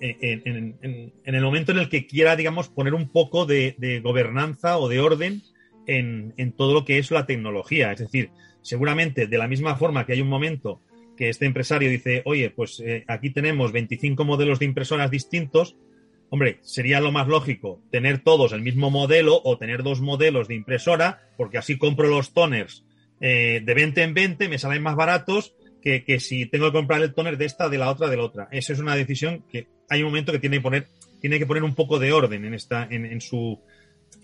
[0.00, 5.00] en, el momento en el que quiera, digamos, poner un poco de, gobernanza o de
[5.00, 5.42] orden
[5.86, 7.92] en, todo lo que es la tecnología.
[7.92, 8.30] Es decir,
[8.62, 10.80] seguramente de la misma forma que hay un momento
[11.16, 15.76] que este empresario dice, oye, pues eh, aquí tenemos 25 modelos de impresoras distintos,
[16.28, 20.56] hombre, sería lo más lógico tener todos el mismo modelo o tener dos modelos de
[20.56, 22.84] impresora, porque así compro los toners
[23.20, 25.54] eh, de 20 en 20, me salen más baratos
[26.04, 28.48] que, si tengo que comprar el toner de esta, de la otra, de la otra.
[28.50, 30.88] Esa es una decisión que hay un momento que tiene que poner,
[31.20, 33.60] tiene que poner un poco de orden en esta, en, su,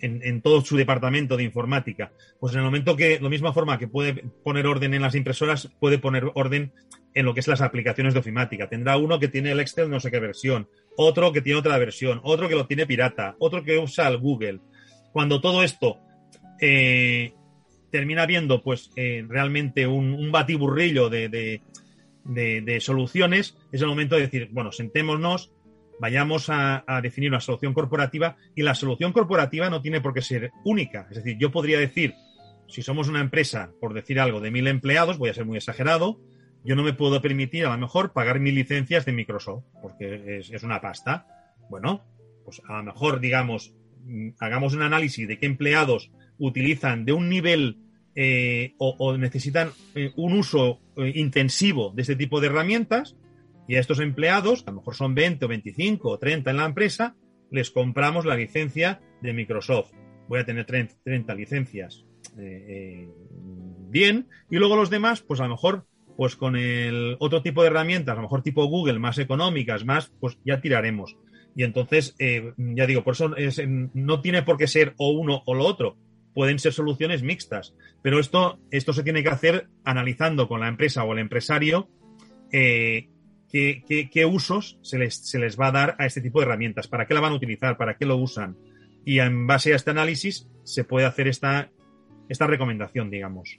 [0.00, 2.12] en, todo su departamento de informática.
[2.40, 5.70] Pues en el momento que, la misma forma que puede poner orden en las impresoras,
[5.78, 6.72] puede poner orden
[7.14, 8.68] en lo que es las aplicaciones de ofimática.
[8.68, 12.20] Tendrá uno que tiene el Excel no sé qué versión, otro que tiene otra versión,
[12.24, 14.60] otro que lo tiene pirata, otro que usa el Google.
[15.12, 15.98] Cuando todo esto
[16.60, 17.34] eh,
[17.90, 21.60] termina viendo pues eh, realmente un, batiburrillo de,
[22.80, 25.52] soluciones, es el momento de decir, bueno, sentémonos,
[26.00, 30.50] vayamos a, definir una solución corporativa y la solución corporativa no tiene por qué ser
[30.64, 31.06] única.
[31.10, 32.14] Es decir, yo podría decir,
[32.68, 36.20] si somos una empresa, por decir algo, de mil empleados, voy a ser muy exagerado,
[36.64, 40.50] yo no me puedo permitir a lo mejor pagar mil licencias de Microsoft, porque es,
[40.50, 41.26] es una pasta.
[41.68, 42.04] Bueno,
[42.44, 43.72] pues a lo mejor, digamos,
[44.04, 47.78] mm, hagamos un análisis de qué empleados utilizan de un nivel
[48.14, 53.16] eh, o, necesitan eh, un uso eh, intensivo de este tipo de herramientas
[53.66, 56.66] y a estos empleados, a lo mejor son 20 o 25 o 30 en la
[56.66, 57.16] empresa,
[57.50, 59.92] les compramos la licencia de Microsoft.
[60.28, 62.04] Voy a tener 30, licencias
[63.90, 65.86] bien y luego los demás, pues a lo mejor
[66.16, 70.12] pues con el otro tipo de herramientas, a lo mejor tipo Google, más económicas, más,
[70.20, 71.16] pues ya tiraremos.
[71.54, 72.14] Y entonces,
[72.56, 73.34] ya digo, por eso
[73.94, 75.96] no tiene por qué ser o uno o lo otro
[76.34, 77.74] pueden ser soluciones mixtas.
[78.02, 81.88] Pero esto, esto se tiene que hacer analizando con la empresa o el empresario
[82.50, 83.08] eh,
[83.50, 87.06] qué, usos se les, se les va a dar a este tipo de herramientas, para
[87.06, 88.56] qué la van a utilizar, para qué lo usan.
[89.04, 91.70] Y en base a este análisis se puede hacer esta,
[92.28, 93.58] esta recomendación, digamos.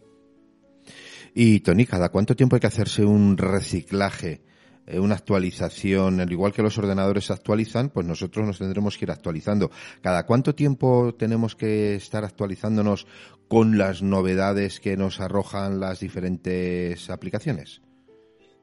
[1.36, 4.42] Y Tony, ¿cada cuánto tiempo hay que hacerse un reciclaje?
[4.86, 9.06] Eh, una actualización, al igual que los ordenadores se actualizan, pues nosotros nos tendremos que
[9.06, 9.72] ir actualizando.
[10.02, 13.08] ¿Cada cuánto tiempo tenemos que estar actualizándonos
[13.48, 17.82] con las novedades que nos arrojan las diferentes aplicaciones?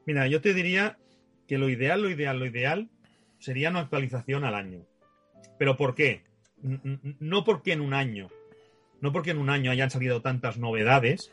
[0.07, 0.99] Mira, yo te diría
[1.47, 2.91] que lo ideal, lo ideal, lo ideal
[3.39, 4.85] sería una actualización al año.
[5.59, 6.23] ¿Pero por qué?
[6.63, 8.29] No porque en un año,
[9.01, 11.33] no porque en un año hayan salido tantas novedades,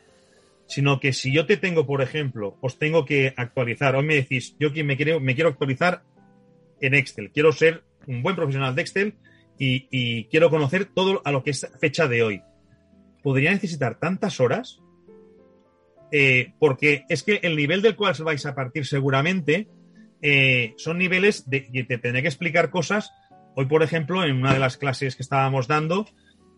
[0.68, 4.54] sino que si yo te tengo, por ejemplo, os tengo que actualizar, hoy me decís,
[4.60, 6.02] yo me quiero, me quiero actualizar
[6.80, 9.14] en Excel, quiero ser un buen profesional de Excel
[9.58, 12.42] y, quiero conocer todo a lo que es fecha de hoy.
[13.22, 14.80] ¿Podría necesitar tantas horas?
[16.12, 19.68] Eh, porque es que el nivel del cual vais a partir seguramente
[20.22, 23.12] eh, son niveles de que te tendré que explicar cosas.
[23.56, 26.06] Hoy, por ejemplo, en una de las clases que estábamos dando,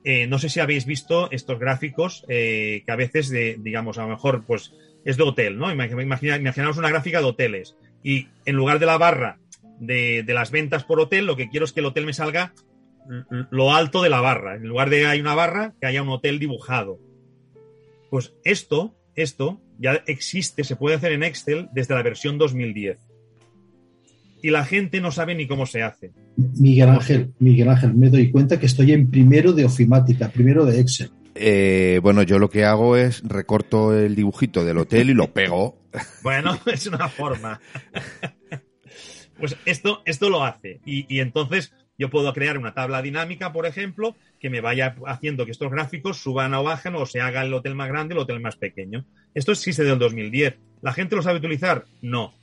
[0.04, 4.02] eh, no sé si habéis visto estos gráficos eh, que a veces, de, digamos, a
[4.02, 4.72] lo mejor, pues
[5.04, 5.70] es de hotel, ¿no?
[5.72, 9.38] imaginaos una gráfica de hoteles y en lugar de la barra
[9.78, 12.52] de, las ventas por hotel, lo que quiero es que el hotel me salga
[13.50, 14.56] lo alto de la barra.
[14.56, 16.98] En lugar de que haya una barra, que haya un hotel dibujado.
[18.10, 22.98] Pues esto, esto ya existe, se puede hacer en Excel desde la versión 2010
[24.42, 26.12] y la gente no sabe ni cómo se hace.
[26.36, 30.80] Miguel Ángel, Miguel Ángel, me doy cuenta que estoy en primero de ofimática, primero de
[30.80, 31.10] Excel.
[31.34, 35.78] Eh, bueno, yo lo que hago es recorto el dibujito del hotel y lo pego.
[36.22, 37.60] Bueno, es una forma.
[39.38, 40.80] pues esto, esto lo hace.
[40.84, 45.50] Y, entonces yo puedo crear una tabla dinámica, por ejemplo, que me vaya haciendo que
[45.50, 48.56] estos gráficos suban o bajen o se haga el hotel más grande, el hotel más
[48.56, 49.04] pequeño.
[49.34, 50.58] Esto existe del 2010.
[50.80, 51.86] ¿La gente lo sabe utilizar?
[52.02, 52.34] No.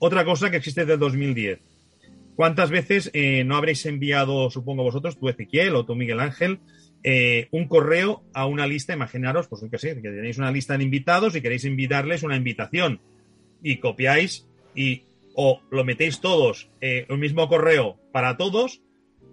[0.00, 1.60] Otra cosa que existe desde el 2010.
[2.34, 6.60] ¿Cuántas veces eh, no habréis enviado, supongo vosotros, tú Ezequiel o tú Miguel Ángel,
[7.04, 8.94] eh, un correo a una lista?
[8.94, 13.00] Imaginaros, pues que sé, que tenéis una lista de invitados y queréis invitarles una invitación
[13.62, 15.02] y copiáis y
[15.34, 18.80] o lo metéis todos en un mismo correo para todos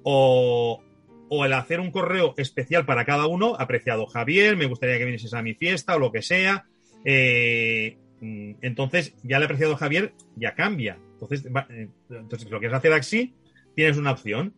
[0.03, 0.83] o,
[1.29, 5.33] o el hacer un correo especial para cada uno, apreciado Javier, me gustaría que vinieses
[5.33, 6.65] a mi fiesta o lo que sea.
[7.05, 10.99] Eh, entonces, ya el apreciado Javier ya cambia.
[11.13, 13.35] Entonces, eh, entonces, lo quieres hacer así,
[13.75, 14.53] tienes una opción.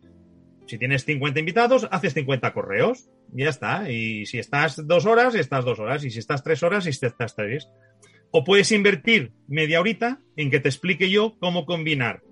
[0.66, 3.10] Si tienes 50 invitados, haces 50 correos.
[3.32, 3.90] Ya está.
[3.90, 6.04] Y si estás dos horas, estás dos horas.
[6.04, 7.68] Y si estás tres horas, estás tres.
[8.30, 12.22] O puedes invertir media horita en que te explique yo cómo combinar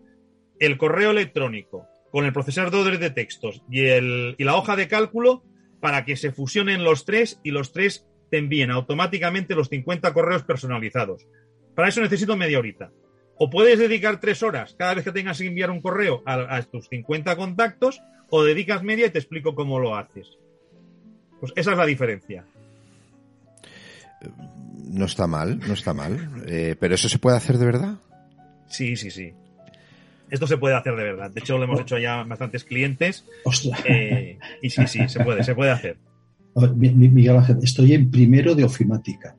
[0.60, 5.44] el correo electrónico con el procesador de textos y, el, y la hoja de cálculo
[5.80, 10.42] para que se fusionen los tres y los tres te envíen automáticamente los 50 correos
[10.42, 11.26] personalizados.
[11.74, 12.90] Para eso necesito media horita.
[13.36, 16.88] O puedes dedicar tres horas cada vez que tengas que enviar un correo a, tus
[16.88, 18.00] 50 contactos,
[18.30, 20.38] o dedicas media y te explico cómo lo haces.
[21.40, 22.44] Pues esa es la diferencia.
[24.90, 26.44] No está mal, no está mal.
[26.46, 27.98] Eh, ¿Pero eso se puede hacer de verdad?
[28.66, 29.32] Sí, sí, sí
[30.30, 31.30] esto se puede hacer de verdad.
[31.30, 33.24] De hecho, lo hemos hecho ya bastantes clientes.
[33.84, 35.96] Eh, y sí, sí, se puede, se puede hacer.
[36.76, 39.36] Miguel Ángel, estoy en primero de ofimática.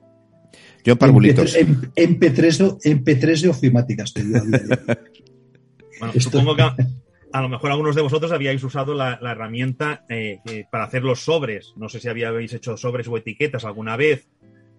[0.83, 1.55] Yo en parvulitos.
[1.55, 4.39] En, en, P3 de, en P3 de ofimática estoy yo.
[5.99, 10.39] bueno, supongo que a, lo mejor algunos de vosotros habíais usado la, herramienta eh,
[10.71, 11.73] para hacer los sobres.
[11.75, 14.27] No sé si habíais hecho sobres o etiquetas alguna vez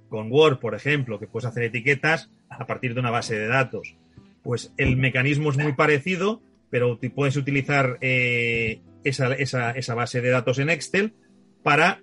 [0.09, 3.95] con Word, por ejemplo, que puedes hacer etiquetas a partir de una base de datos.
[4.43, 10.71] Pues el mecanismo es muy parecido, pero puedes utilizar eh, esa, base de datos en
[10.71, 11.15] Excel
[11.63, 12.01] para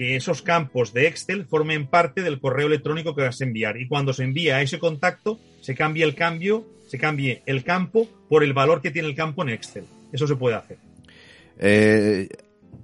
[0.00, 3.78] que esos campos de Excel formen parte del correo electrónico que vas a enviar.
[3.78, 8.08] Y cuando se envía a ese contacto, se cambia el cambio, se cambie el campo
[8.26, 9.84] por el valor que tiene el campo en Excel.
[10.10, 10.78] Eso se puede hacer.
[11.58, 12.30] Eh,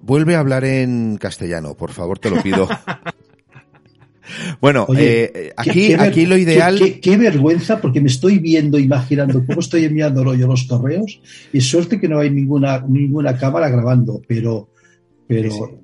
[0.02, 2.68] vuelve a hablar en castellano, por favor, te lo pido.
[4.60, 6.98] Bueno, eh, aquí, aquí lo ideal.
[7.00, 11.20] Qué, vergüenza, porque me estoy viendo, imaginando cómo estoy enviando yo los correos,
[11.52, 14.68] y suerte que no hay ninguna, ninguna cámara grabando, pero.
[15.28, 15.78] pero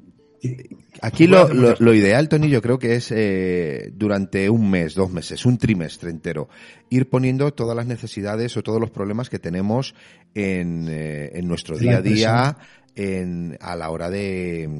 [1.04, 5.44] Aquí lo, lo, ideal, Tony, yo creo que es eh, durante un mes, dos meses,
[5.44, 6.48] un trimestre entero,
[6.90, 9.96] ir poniendo todas las necesidades o todos los problemas que tenemos
[10.32, 12.56] en, eh, en nuestro día a día,
[12.94, 14.70] en, a la hora de,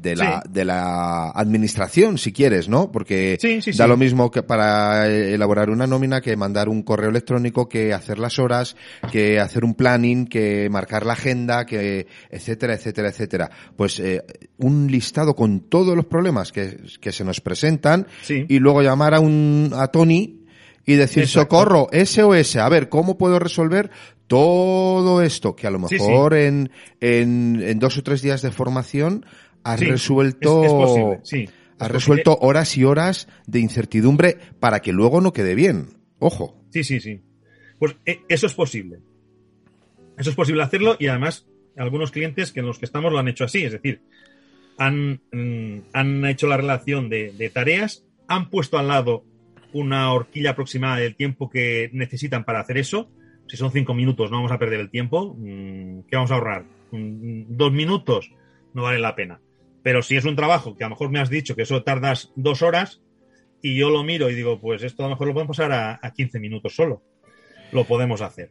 [0.00, 2.92] de la, de la administración, si quieres, ¿no?
[2.92, 3.38] Porque
[3.76, 8.18] da lo mismo que para elaborar una nómina que mandar un correo electrónico, que hacer
[8.18, 8.76] las horas,
[9.10, 13.50] que hacer un planning, que marcar la agenda, que etcétera, etcétera, etcétera.
[13.76, 14.22] Pues eh,
[14.58, 19.20] un listado con todos los problemas que, que se nos presentan y luego llamar a
[19.20, 20.46] un a Tony
[20.86, 23.90] y decir socorro, SOS, a ver, ¿cómo puedo resolver
[24.28, 25.56] todo esto?
[25.56, 26.70] Que a lo mejor En,
[27.00, 29.26] en, en dos o tres días de formación
[29.66, 31.18] has resuelto,
[31.78, 35.88] resuelto horas y horas de incertidumbre para que luego no quede bien.
[36.20, 36.64] Ojo.
[36.70, 37.20] Sí, sí, sí.
[37.80, 39.00] Pues eh, eso es posible.
[40.16, 41.46] Eso es posible hacerlo y además
[41.76, 44.02] algunos clientes que en los que estamos lo han hecho así, es decir,
[44.78, 49.24] han, mm, han hecho la relación de, tareas, han puesto al lado
[49.72, 53.10] una horquilla aproximada del tiempo que necesitan para hacer eso.
[53.48, 55.34] Si son cinco minutos, no vamos a perder el tiempo.
[55.36, 56.64] Mm, ¿Qué vamos a ahorrar?
[56.92, 58.30] Mm, dos minutos,
[58.72, 59.40] no vale la pena.
[59.86, 62.32] Pero si es un trabajo que a lo mejor me has dicho que eso tardas
[62.34, 63.00] dos horas
[63.62, 66.10] y yo lo miro y digo, pues esto a lo mejor lo podemos pasar a,
[66.10, 67.02] 15 minutos solo.
[67.70, 68.50] Lo podemos hacer.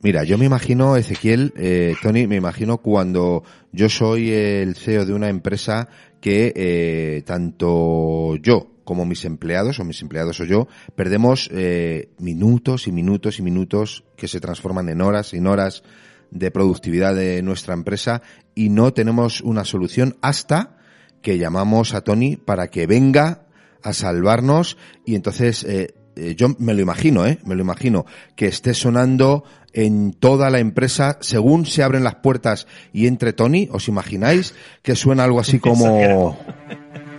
[0.00, 5.12] Mira, yo me imagino, Ezequiel, eh, Tony, me imagino cuando yo soy el CEO de
[5.12, 5.86] una empresa
[6.18, 10.66] que eh, tanto yo como mis empleados, o mis empleados o yo,
[10.96, 15.82] perdemos eh, minutos y minutos y minutos que se transforman en horas y en horas
[16.30, 18.22] de productividad de nuestra empresa
[18.54, 20.76] y no tenemos una solución hasta
[21.22, 23.46] que llamamos a Tony para que venga
[23.82, 27.38] a salvarnos y entonces eh, eh, yo me lo imagino, ¿eh?
[27.44, 28.04] Me lo imagino
[28.36, 33.68] que esté sonando en toda la empresa según se abren las puertas y entre Tony.
[33.72, 36.38] ¿Os imagináis que suena algo así como...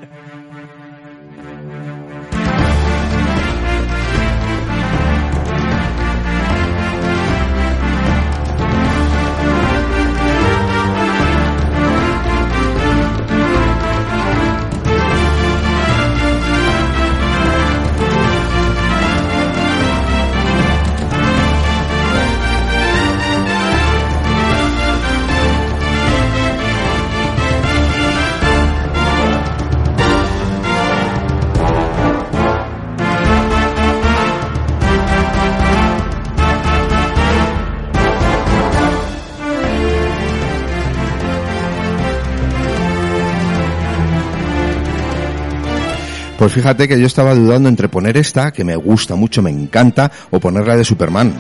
[46.42, 50.12] Pues fíjate que yo estaba dudando entre poner esta, que me gusta mucho, me encanta,
[50.32, 51.32] o ponerla de Superman.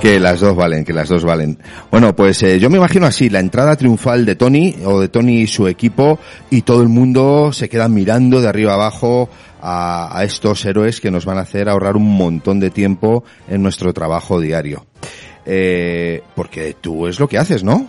[0.00, 1.58] Que las dos valen, que las dos valen.
[1.90, 5.40] Bueno, pues eh, yo me imagino así, la entrada triunfal de Tony, o de Tony
[5.40, 6.20] y su equipo,
[6.50, 9.28] y todo el mundo se queda mirando de arriba abajo
[9.60, 13.60] a, a estos héroes que nos van a hacer ahorrar un montón de tiempo en
[13.60, 14.86] nuestro trabajo diario.
[15.44, 17.88] Eh, porque tú es lo que haces, ¿no?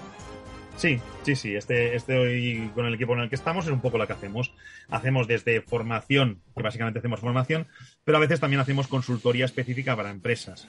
[0.78, 0.98] Sí,
[1.36, 1.56] sí, sí.
[1.56, 4.14] Este, este hoy con el equipo en el que estamos es un poco lo que
[4.14, 4.54] hacemos.
[4.90, 7.68] Hacemos desde formación, que básicamente hacemos formación,
[8.04, 10.68] pero a veces también hacemos consultoría específica para empresas.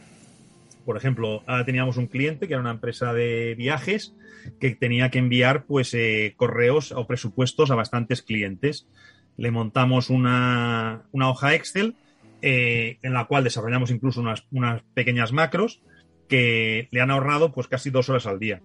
[0.85, 4.15] Por ejemplo, ahora teníamos un cliente que era una empresa de viajes
[4.59, 8.89] que tenía que enviar pues eh, correos o presupuestos a bastantes clientes.
[9.37, 11.95] Le montamos una, una hoja Excel
[12.43, 15.83] eh, en la cual desarrollamos incluso unas, unas pequeñas macros
[16.29, 18.63] que le han ahorrado pues casi dos horas al día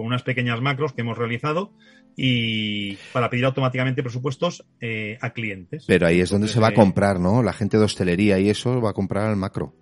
[0.00, 1.74] con unas pequeñas macros que hemos realizado
[2.16, 5.84] y para pedir automáticamente presupuestos eh, a clientes.
[5.86, 7.42] Pero ahí es donde Entonces, se va a eh, comprar, ¿no?
[7.42, 9.74] La gente de hostelería y eso va a comprar al macro.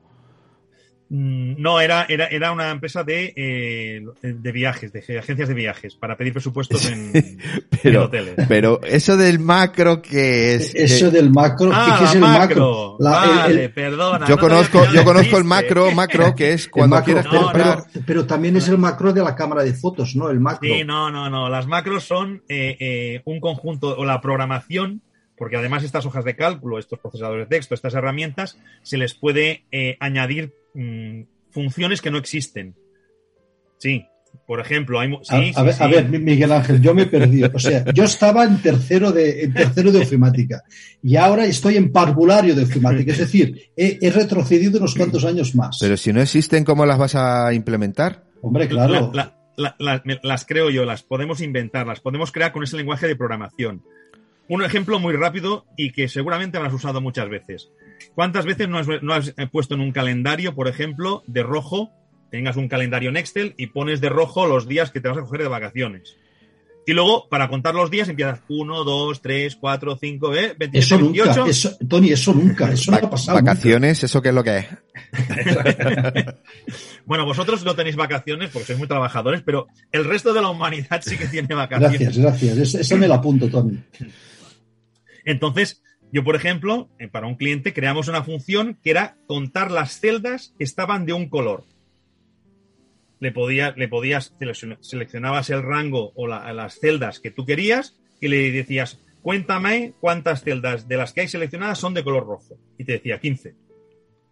[1.11, 5.95] Mm, No, era, era, era una empresa de, eh, de viajes, de agencias de viajes,
[5.95, 7.13] para pedir presupuestos en,
[7.97, 8.35] hoteles.
[8.47, 10.75] pero eso del macro que es...
[10.75, 12.39] Eso del macro, ¿qué- Ah, ¿qué es el macro?
[12.39, 12.97] macro.
[13.01, 13.11] La-
[13.43, 14.27] vale, el- perdona.
[14.29, 17.85] yo no conozco, yo conozco el macro, macro que es el cuando macro, No, comprar.
[17.93, 20.29] pero- pero también es el macro de la cámara de fotos, ¿no?
[20.29, 20.69] El macro.
[20.69, 21.49] Sí, no, no, no.
[21.49, 25.01] Las macros son eh, eh, un conjunto, o la programación,
[25.39, 29.65] porque además estas hojas de cálculo, estos procesadores de texto, estas herramientas, se les puede
[29.73, 32.75] eh, añadir mm, funciones que no existen.
[33.79, 34.05] Sí,
[34.47, 35.12] por ejemplo, hay...
[35.14, 35.83] A, sí, a ver, sí.
[35.83, 37.51] a ver, Mi- Miguel Ángel, yo me he perdido.
[37.55, 40.62] O sea, yo estaba en tercero de, en tercero de ofimática
[41.03, 43.12] y ahora estoy en parvulario de ofimática.
[43.12, 45.79] Es decir, he, he retrocedido unos cuantos años más.
[45.81, 48.25] Pero si no existen, ¿cómo las vas a implementar?
[48.43, 49.11] Hombre, claro.
[49.14, 52.62] La- la- la- la- me- las creo yo, las podemos inventar, las podemos crear con
[52.62, 53.83] ese lenguaje de programación.
[54.49, 57.71] Un ejemplo muy rápido y que seguramente habrás usado muchas veces.
[58.14, 61.90] ¿Cuántas veces no has, no has, eh, puesto en un calendario, por ejemplo, de rojo,
[62.30, 65.22] tengas un calendario en Excel y pones de rojo los días que te vas a
[65.22, 66.16] coger de vacaciones?
[66.88, 70.55] Y luego, para contar los días, empiezas 1, 2, 3, 4, 5, ¿eh?
[70.59, 71.46] 27, Eso nunca, 28.
[71.46, 73.38] eso, Tony, eso nunca, eso no ha pasado.
[73.38, 73.51] nunca.
[73.51, 74.66] vacaciones, ¿eso qué es lo que es?
[77.05, 81.01] Bueno, vosotros no tenéis vacaciones porque sois muy trabajadores, pero el resto de la humanidad
[81.03, 82.01] sí que tiene vacaciones.
[82.01, 82.59] Gracias, gracias.
[82.59, 83.78] Esa, esa me la apunto, Tony.
[85.24, 85.82] Entonces,
[86.13, 90.55] yo, por ejemplo, eh, para un cliente creamos una función que era contar las celdas
[90.59, 91.65] que estaban de un color.
[93.21, 97.99] Le, podía, le podías, seleccion- seleccionabas el rango o la- las celdas que tú querías
[98.21, 102.57] y le decías, cuéntame cuántas celdas de las que hay seleccionadas son de color rojo.
[102.79, 103.55] Y te decía 15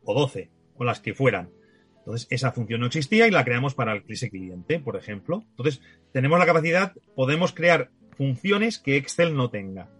[0.04, 1.50] o 12 o las que fueran.
[1.98, 5.42] Entonces, esa función no existía y la creamos para ese cliente, por ejemplo.
[5.50, 5.80] Entonces,
[6.12, 9.90] tenemos la capacidad, podemos crear funciones que Excel no tenga.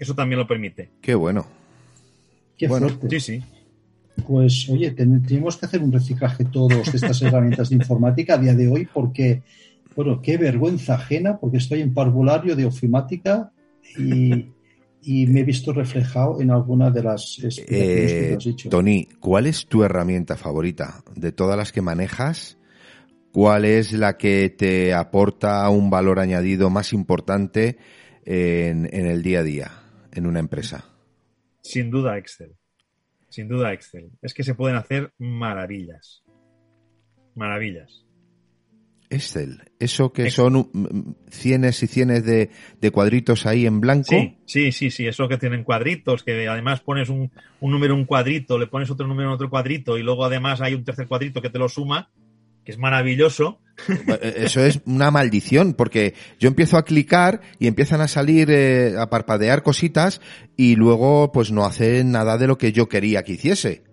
[0.00, 0.88] Eso también lo permite.
[1.00, 1.46] Qué bueno.
[2.56, 3.20] Qué Bueno, fuerte.
[3.20, 3.44] Sí, sí.
[4.26, 8.38] Pues, oye, ten- tenemos que hacer un reciclaje todos de estas herramientas de informática a
[8.38, 9.42] día de hoy porque,
[9.94, 13.52] bueno, qué vergüenza ajena porque estoy en parvulario de ofimática
[13.96, 14.46] y,
[15.02, 18.68] y me he visto reflejado en alguna de las explicaciones que Eh, te has dicho.
[18.70, 22.56] Tony, ¿cuál es tu herramienta favorita de todas las que manejas?
[23.32, 27.78] ¿Cuál es la que te aporta un valor añadido más importante
[28.24, 29.70] en, en el día a día
[30.12, 30.84] en una empresa?
[31.62, 32.54] Sin duda Excel.
[33.28, 34.10] Sin duda Excel.
[34.22, 36.22] Es que se pueden hacer maravillas.
[37.34, 38.04] Maravillas.
[39.12, 40.52] Excel, eso que Excel.
[40.52, 42.50] son mm, cienes y cienes de,
[42.80, 44.10] de cuadritos ahí en blanco.
[44.10, 45.06] Sí, sí, sí, sí.
[45.06, 47.30] Eso que tienen cuadritos, que además pones un,
[47.60, 50.60] un número en un cuadrito, le pones otro número en otro cuadrito y luego además
[50.60, 52.08] hay un tercer cuadrito que te lo suma,
[52.64, 53.60] que es maravilloso.
[53.88, 58.94] Eh, Eso es una maldición, porque yo empiezo a clicar y empiezan a salir, eh,
[58.98, 60.20] a parpadear cositas
[60.56, 63.84] y luego pues no hace nada de lo que yo quería que hiciese.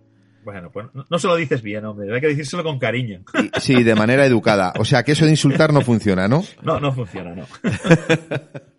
[0.44, 2.14] Bueno, pues no, no se lo dices bien, hombre.
[2.14, 3.24] Hay que decírselo con cariño.
[3.60, 4.72] Sí, de manera educada.
[4.80, 6.44] O sea, que eso de insultar no funciona, ¿no?
[6.64, 7.46] No, no funciona, no.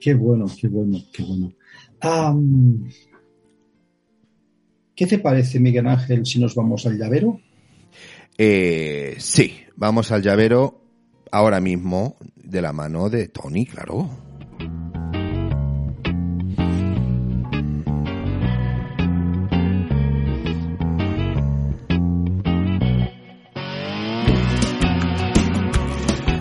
[0.00, 1.52] Qué bueno, qué bueno, qué bueno.
[4.94, 7.40] ¿Qué te parece, Miguel Ángel, si nos vamos al llavero?
[8.40, 10.80] Eh, sí, vamos al llavero
[11.32, 14.08] ahora mismo de la mano de Tony, claro.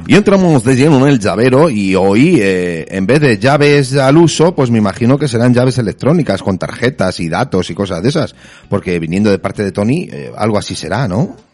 [0.09, 4.17] Y entramos de lleno en el llavero y hoy, eh, en vez de llaves al
[4.17, 8.09] uso, pues me imagino que serán llaves electrónicas con tarjetas y datos y cosas de
[8.09, 8.35] esas.
[8.69, 11.46] Porque viniendo de parte de Tony, eh, algo así será, ¿no?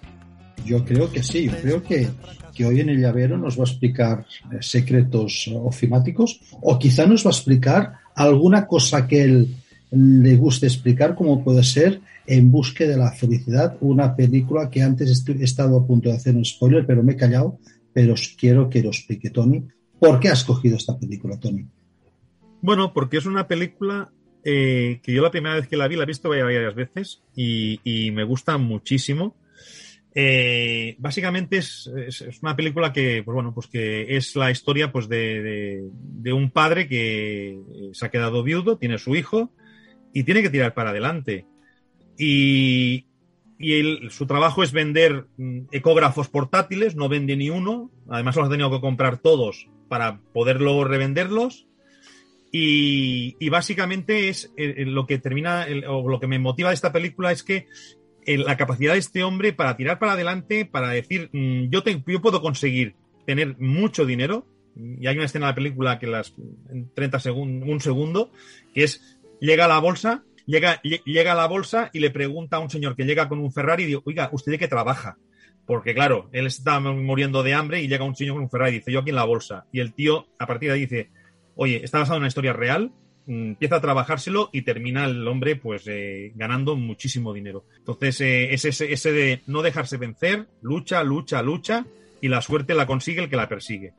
[0.66, 2.08] Yo creo que sí, yo creo que,
[2.54, 7.26] que hoy en el llavero nos va a explicar eh, secretos ofimáticos o quizá nos
[7.26, 9.56] va a explicar alguna cosa que él
[9.92, 15.26] le guste explicar, como puede ser En busca de la felicidad, una película que antes
[15.28, 17.60] he estado a punto de hacer un spoiler, pero me he callado,
[17.92, 19.62] pero quiero que lo explique Tony.
[20.00, 21.66] ¿Por qué has escogido esta película, Tony?
[22.62, 24.10] Bueno, porque es una película
[24.46, 28.10] eh, que yo la primera vez que la vi, la he visto varias veces y
[28.14, 29.36] me gusta muchísimo.
[30.16, 31.90] Eh, básicamente es,
[32.42, 35.90] una película que, pues bueno, pues que es la historia pues de,
[36.32, 37.60] un padre que
[37.94, 39.52] se ha quedado viudo, tiene su hijo
[40.14, 41.46] y tiene que tirar para adelante.
[42.18, 43.08] Y,
[44.10, 48.70] su trabajo es vender mm, ecógrafos portátiles, no vende ni uno, además los ha tenido
[48.70, 51.68] que comprar todos para poder luego revenderlos.
[52.52, 57.32] Y, básicamente es eh, lo que termina, o lo que me motiva de esta película
[57.32, 57.68] es que
[58.26, 62.22] la capacidad de este hombre para tirar para adelante, para decir, mmm, yo, te, yo
[62.22, 62.96] puedo conseguir
[63.26, 66.34] tener mucho dinero, y hay una escena de la película que las
[66.70, 68.32] en 30 segundos, un segundo,
[68.74, 72.60] que es llega a la bolsa, llega, llega a la bolsa y le pregunta a
[72.60, 75.18] un señor que llega con un Ferrari y dice, oiga, ¿usted de qué trabaja?
[75.66, 78.80] Porque claro, él está muriendo de hambre y llega un señor con un Ferrari y
[78.80, 79.66] dice, yo aquí en la bolsa.
[79.72, 81.10] Y el tío a partir de ahí dice,
[81.56, 82.92] oye, está basado en una historia real,
[83.28, 87.66] empieza a trabajárselo y termina el hombre pues eh, ganando muchísimo dinero.
[87.78, 91.86] Entonces eh, es ese, ese, de no dejarse vencer, lucha, lucha, lucha
[92.22, 93.94] y la suerte la consigue el que la persigue.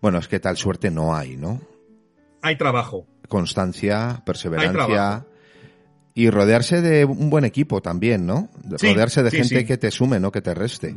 [0.00, 1.60] Bueno, es que tal suerte no hay, ¿no?
[2.42, 3.06] Hay trabajo.
[3.28, 5.26] Constancia, perseverancia
[6.14, 8.48] y rodearse de un buen equipo también, ¿no?
[8.76, 9.66] Sí, rodearse de sí, gente sí.
[9.66, 10.96] que te sume, no que te reste.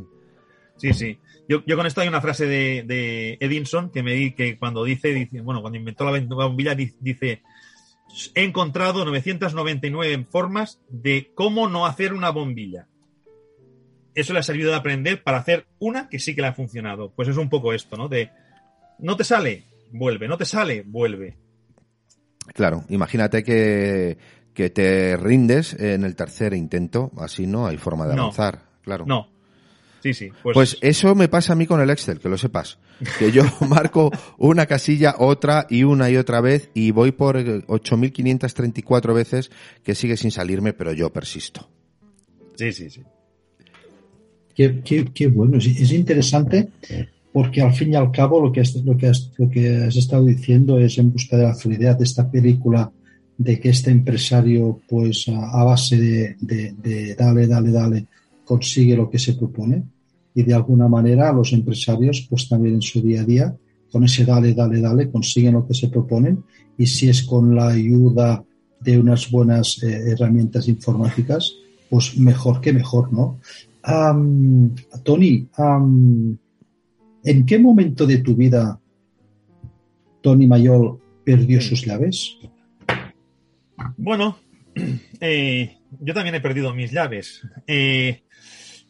[0.77, 1.19] Sí, sí.
[1.51, 4.85] Yo, yo, con esto hay una frase de, de, Edinson que me di que cuando
[4.85, 7.41] dice, dice, bueno, cuando inventó la bombilla dice,
[8.35, 12.87] he encontrado 999 formas de cómo no hacer una bombilla.
[14.15, 17.11] Eso le ha servido de aprender para hacer una que sí que le ha funcionado.
[17.11, 18.07] Pues es un poco esto, ¿no?
[18.07, 18.29] De
[18.99, 21.35] no te sale, vuelve, no te sale, vuelve.
[22.53, 24.17] Claro, imagínate que,
[24.53, 28.55] que te rindes en el tercer intento, así no hay forma de avanzar.
[28.55, 29.05] No, claro.
[29.05, 29.27] No,
[30.01, 30.29] Sí, sí.
[30.43, 30.53] Pues...
[30.53, 30.77] pues...
[30.81, 32.79] eso me pasa a mí con el Excel, que lo sepas.
[33.19, 39.13] Que yo marco una casilla, otra y una y otra vez y voy por 8.534
[39.13, 39.51] veces
[39.83, 41.69] que sigue sin salirme, pero yo persisto.
[42.55, 43.01] Sí, sí, sí.
[44.55, 45.57] Qué, qué, qué bueno.
[45.57, 46.69] Es, es, interesante
[47.31, 49.95] porque al fin y al cabo lo que, has, lo, que has, lo que has
[49.95, 52.91] estado diciendo es en busca de la felicidad de esta película
[53.37, 58.05] de que este empresario, pues a, a base de, de, de dale, dale, dale,
[58.43, 59.83] consigue lo que se propone
[60.33, 63.55] y de alguna manera los empresarios pues también en su día a día
[63.91, 66.43] con ese dale, dale, dale consiguen lo que se proponen
[66.77, 68.43] y si es con la ayuda
[68.79, 71.53] de unas buenas eh, herramientas informáticas
[71.91, 73.41] pues mejor que mejor, ¿no?
[73.85, 74.73] Um,
[75.03, 76.37] Tony, um,
[77.23, 78.79] ¿en qué momento de tu vida
[80.21, 82.37] Tony Mayol perdió sus llaves?
[83.97, 84.37] Bueno,
[85.19, 87.41] eh, yo también he perdido mis llaves.
[87.67, 88.23] Eh,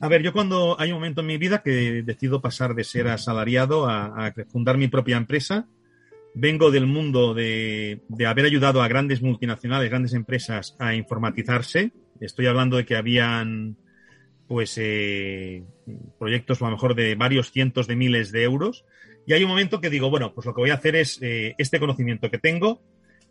[0.01, 3.07] a ver, yo cuando hay un momento en mi vida que decido pasar de ser
[3.07, 5.67] asalariado a, fundar mi propia empresa,
[6.33, 11.91] vengo del mundo de, de, haber ayudado a grandes multinacionales, grandes empresas a informatizarse.
[12.19, 13.77] Estoy hablando de que habían
[14.47, 15.63] pues eh,
[16.17, 18.85] proyectos a lo mejor de varios cientos de miles de euros.
[19.27, 21.53] Y hay un momento que digo, bueno, pues lo que voy a hacer es eh,
[21.59, 22.81] este conocimiento que tengo,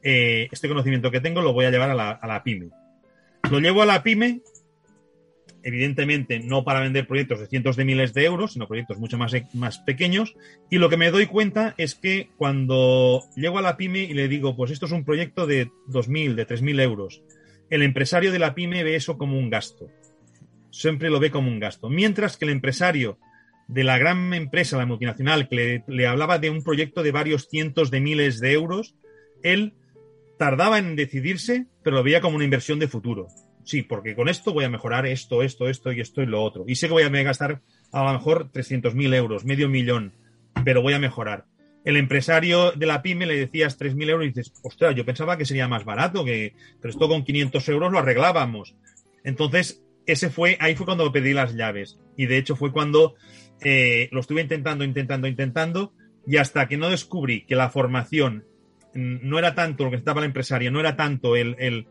[0.03, 2.71] eh, este conocimiento que tengo lo voy a llevar a la pyme.
[3.51, 4.41] Lo llevo a la pyme
[5.63, 9.33] evidentemente no para vender proyectos de cientos de miles de euros, sino proyectos mucho más,
[9.55, 10.35] más pequeños.
[10.71, 14.29] Y lo que me doy cuenta es que cuando llego a la pyme y le
[14.29, 17.23] digo, pues esto es un proyecto de 2.000, de 3.000 euros,
[17.69, 19.89] el empresario de la pyme ve eso como un gasto.
[20.71, 21.89] Siempre lo ve como un gasto.
[21.89, 23.19] Mientras que el empresario
[23.69, 27.49] de la gran empresa, la multinacional, que le, le hablaba de un proyecto de varios
[27.49, 28.95] cientos de miles de euros,
[29.43, 29.75] él
[30.39, 33.29] tardaba en decidirse, pero lo veía como una inversión de futuro
[33.65, 36.65] sí, porque con esto voy a mejorar esto, esto, esto y esto y lo otro.
[36.67, 37.61] Y sé que voy a gastar
[37.93, 40.13] a lo mejor 300.000 euros, medio millón,
[40.65, 41.47] pero voy a mejorar.
[41.85, 45.47] El empresario de la pyme le decías 3.000 euros y dices, ostras, yo pensaba que
[45.47, 48.75] sería más barato, que, pero esto con 500 euros lo arreglábamos.
[49.25, 51.99] Entonces, ese fue, ahí fue cuando pedí las llaves.
[52.17, 53.15] Y de hecho fue cuando
[53.63, 55.93] eh, lo estuve intentando, intentando, intentando,
[56.27, 58.45] y hasta que no descubrí que la formación
[58.95, 61.87] no era tanto lo que estaba el empresario, no era tanto el, el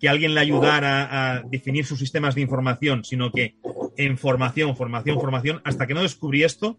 [0.00, 3.56] que alguien le ayudara a definir sus sistemas de información, sino que
[3.96, 6.78] en formación, formación, formación, hasta que no descubrí esto,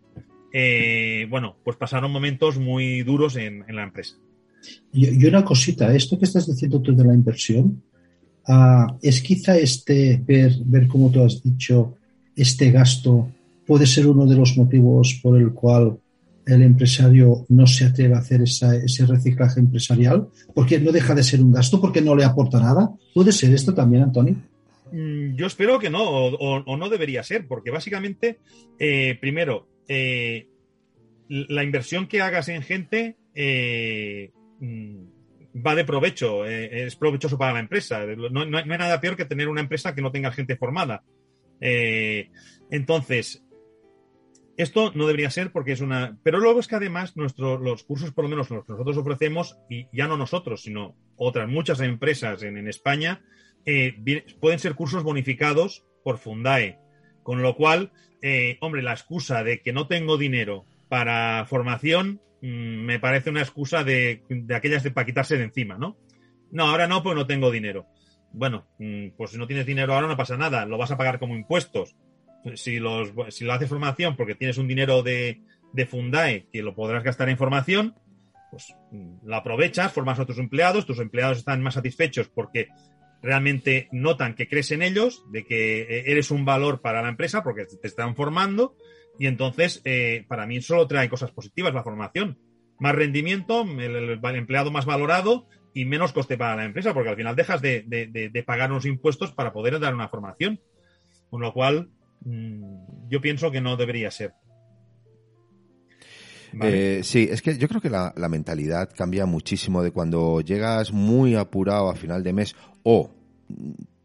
[0.51, 4.15] eh, bueno, pues pasaron momentos muy duros en, en la empresa.
[4.91, 7.83] Y, y, una cosita, esto que estás diciendo tú de la inversión,
[8.47, 11.97] uh, es quizá este ver, ver como tú has dicho,
[12.35, 13.29] este gasto
[13.65, 15.97] puede ser uno de los motivos por el cual
[16.45, 20.27] el empresario no se atreve a hacer ese reciclaje empresarial?
[20.53, 22.91] Porque no deja de ser un gasto, porque no le aporta nada.
[23.13, 24.35] ¿Puede ser esto también, Antonio?
[24.91, 28.39] Mm, yo espero que no, o, no debería ser, porque básicamente,
[28.77, 30.47] eh, primero, eh,
[31.29, 34.95] la inversión que hagas en gente eh, mm,
[35.65, 38.05] va de provecho, es provechoso para la empresa.
[38.05, 41.03] No, no, hay nada peor que tener una empresa que no tenga gente formada.
[42.69, 43.43] entonces,
[44.57, 46.17] esto no debería ser porque es una.
[46.23, 49.57] Pero luego es que además nuestros los cursos, por lo menos los que nosotros ofrecemos,
[49.69, 53.21] y ya no nosotros, sino otras muchas empresas en, España,
[53.65, 53.95] eh,
[54.39, 56.79] pueden ser cursos bonificados por Fundae.
[57.23, 57.91] Con lo cual,
[58.21, 63.41] eh, hombre, la excusa de que no tengo dinero para formación mm, me parece una
[63.41, 64.23] excusa de,
[64.53, 65.97] aquellas de para quitarse de encima, ¿no?
[66.51, 67.87] No, ahora no, pues no tengo dinero.
[68.33, 71.19] Bueno, mm, pues si no tienes dinero ahora no pasa nada, lo vas a pagar
[71.19, 71.95] como impuestos
[72.55, 75.41] si, los, si lo haces formación porque tienes un dinero de,
[75.73, 77.95] de Fundae que lo podrás gastar en formación,
[78.49, 82.69] pues mm, la aprovechas, formas a tus empleados, tus empleados están más satisfechos porque
[83.21, 87.43] realmente notan que crees en ellos, de que eh, eres un valor para la empresa
[87.43, 88.75] porque te están formando
[89.19, 92.39] y entonces eh, para mí solo trae cosas positivas la formación.
[92.79, 97.35] Más rendimiento, el, empleado más valorado y menos coste para la empresa porque al final
[97.35, 100.59] dejas de, de pagar unos impuestos para poder dar una formación.
[101.29, 101.91] Con lo cual,
[102.23, 104.33] yo pienso que no debería ser.
[106.61, 111.35] Eh, sí, es que yo creo que la, mentalidad cambia muchísimo de cuando llegas muy
[111.35, 113.11] apurado a final de mes o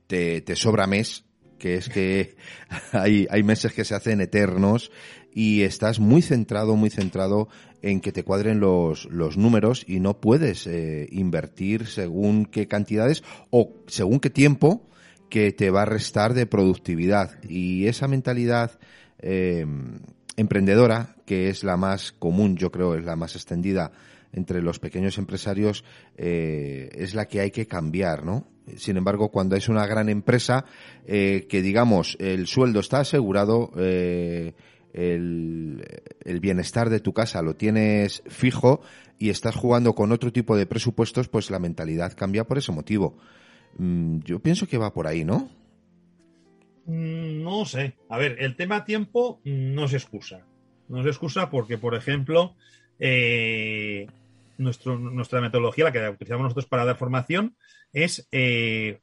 [0.06, 1.24] te, sobra mes,
[1.58, 2.36] que es que
[2.92, 4.92] hay, hay meses que se hacen eternos
[5.32, 7.48] y estás muy centrado, muy centrado
[7.82, 13.22] en que te cuadren los, los números y no puedes eh, invertir según qué cantidades
[13.50, 14.86] o según qué tiempo
[15.28, 17.42] que te va a restar de productividad.
[17.44, 18.78] Y esa mentalidad
[19.18, 19.66] eh,
[20.36, 23.92] emprendedora, que es la más común, yo creo, es la más extendida
[24.32, 25.84] entre los pequeños empresarios,
[26.16, 28.46] eh, es la que hay que cambiar, ¿no?
[28.76, 30.64] Sin embargo, cuando es una gran empresa,
[31.06, 34.54] eh, que digamos, el sueldo está asegurado, el,
[34.92, 38.80] el, bienestar de tu casa lo tienes fijo
[39.18, 43.16] y estás jugando con otro tipo de presupuestos, pues la mentalidad cambia por ese motivo.
[43.78, 45.50] Mm, yo pienso que va por ahí, ¿no?
[46.86, 47.94] Mm, no sé.
[48.08, 50.46] A ver, el tema tiempo no se excusa.
[50.88, 52.54] No se excusa porque, por ejemplo,
[52.98, 54.06] eh,
[54.58, 57.56] nuestra metodología, la que utilizamos nosotros para dar formación,
[57.92, 59.00] es, eh,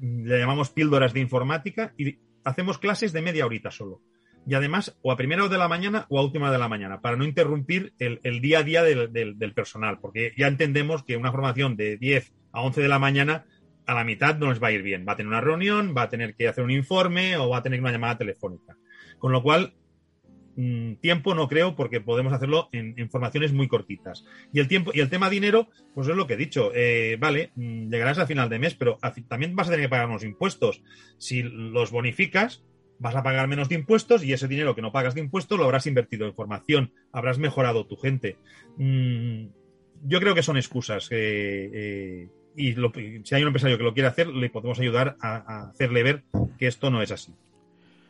[0.00, 4.00] le llamamos píldoras de informática y hacemos clases de media horita solo.
[4.46, 7.00] Y además, o a primera hora de la mañana o a última de la mañana,
[7.00, 11.32] para no interrumpir el, día a día del, del, personal, porque ya entendemos que una
[11.32, 13.46] formación de 10 a 11 de la mañana
[13.86, 15.04] a la mitad no les va a ir bien.
[15.06, 17.62] Va a tener una reunión, va a tener que hacer un informe o va a
[17.62, 18.76] tener una llamada telefónica.
[19.18, 19.74] Con lo cual,
[20.56, 24.24] mm, tiempo no creo porque podemos hacerlo en, formaciones muy cortitas.
[24.52, 26.72] Y el tiempo y el tema dinero, pues es lo que he dicho.
[26.74, 30.08] Eh, vale, mm, llegarás a final de mes, pero también vas a tener que pagar
[30.08, 30.82] unos impuestos.
[31.18, 32.64] Si los bonificas,
[32.98, 35.64] vas a pagar menos de impuestos y ese dinero que no pagas de impuestos lo
[35.64, 38.38] habrás invertido en formación, habrás mejorado tu gente.
[38.76, 39.46] Mm,
[40.04, 41.08] yo creo que son excusas.
[41.10, 42.74] Eh, y
[43.24, 46.22] si hay un empresario que lo quiere hacer, le podemos ayudar a, hacerle ver
[46.58, 47.32] que esto no es así.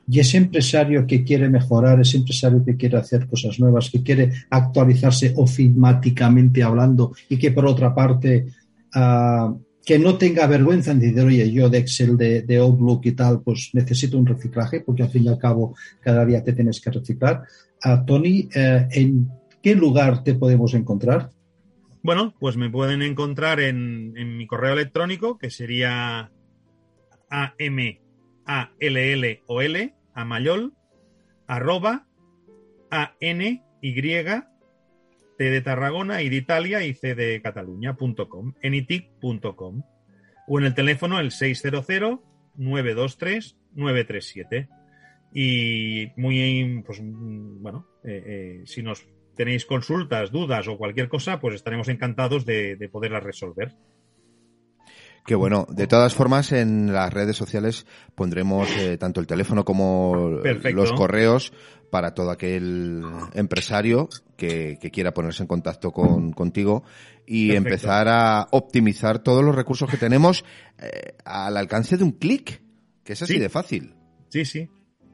[0.07, 4.32] Y ese empresario que quiere mejorar, ese empresario que quiere hacer cosas nuevas, que quiere
[4.51, 8.47] actualizarse ofimáticamente hablando y que por otra parte
[8.95, 13.12] ah, que no tenga vergüenza en decir, oye, yo de Excel, de, de, Outlook y
[13.12, 16.80] tal, pues necesito un reciclaje, porque al fin y al cabo cada día te tienes
[16.80, 17.42] que reciclar.
[17.84, 19.28] Uh, Tony, eh, ¿en
[19.62, 21.30] qué lugar te podemos encontrar?
[22.05, 26.30] Bueno, pues me pueden encontrar en, mi correo electrónico, que sería
[27.30, 28.02] a m
[28.44, 30.74] a l l o l a mayol
[31.46, 32.07] arroba
[32.90, 34.44] a n y t
[35.38, 39.82] de Tarragona y de Italia y c de Cataluña.com, enitic.com
[40.46, 41.86] o en el teléfono el 600
[42.57, 44.68] 923 937
[45.32, 51.55] y muy pues bueno eh, eh, si nos tenéis consultas, dudas o cualquier cosa, pues
[51.55, 53.72] estaremos encantados de, poderlas resolver.
[55.26, 60.41] Que bueno, de todas formas en las redes sociales pondremos eh, tanto el teléfono como
[60.45, 61.53] los correos
[61.91, 66.85] para todo aquel empresario que, quiera ponerse en contacto con, contigo
[67.26, 70.45] y empezar a optimizar todos los recursos que tenemos
[70.78, 72.61] eh, al alcance de un clic,
[73.03, 73.95] que es así de fácil.
[74.28, 74.68] Sí, sí,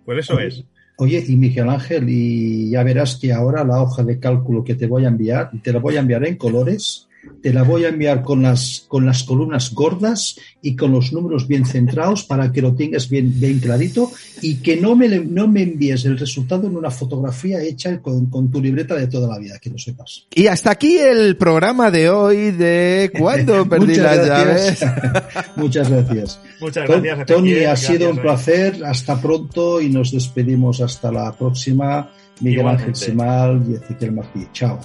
[0.05, 0.65] pues eso es.
[1.03, 4.87] Oye, y Miguel Ángel, y ya verás que ahora la hoja de cálculo que te
[4.87, 7.09] voy a enviar, te la voy a enviar en colores
[7.43, 11.47] te la voy a enviar con las, con las columnas gordas y con los números
[11.47, 14.11] bien centrados para que lo tengas bien, bien clarito
[14.43, 18.51] y que no me, no me envíes el resultado en una fotografía hecha con, con
[18.51, 20.27] tu libreta de toda la vida, que lo sepas.
[20.35, 24.81] Y hasta aquí el programa de hoy de ¿Cuándo perdí las llaves?
[25.57, 26.41] Muchas gracias.
[26.61, 27.27] Muchas gracias.
[27.27, 28.23] Tony, ha sido gracias, un eh.
[28.23, 28.85] placer.
[28.85, 32.11] Hasta pronto y nos despedimos hasta la próxima.
[32.41, 32.95] Miguel Ángel.
[32.95, 34.47] Simal y Ezequiel Martí.
[34.53, 34.79] Chao.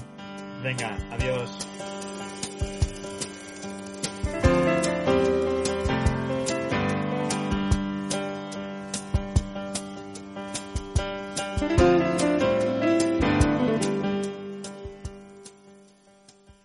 [0.63, 1.54] Venga, adiós.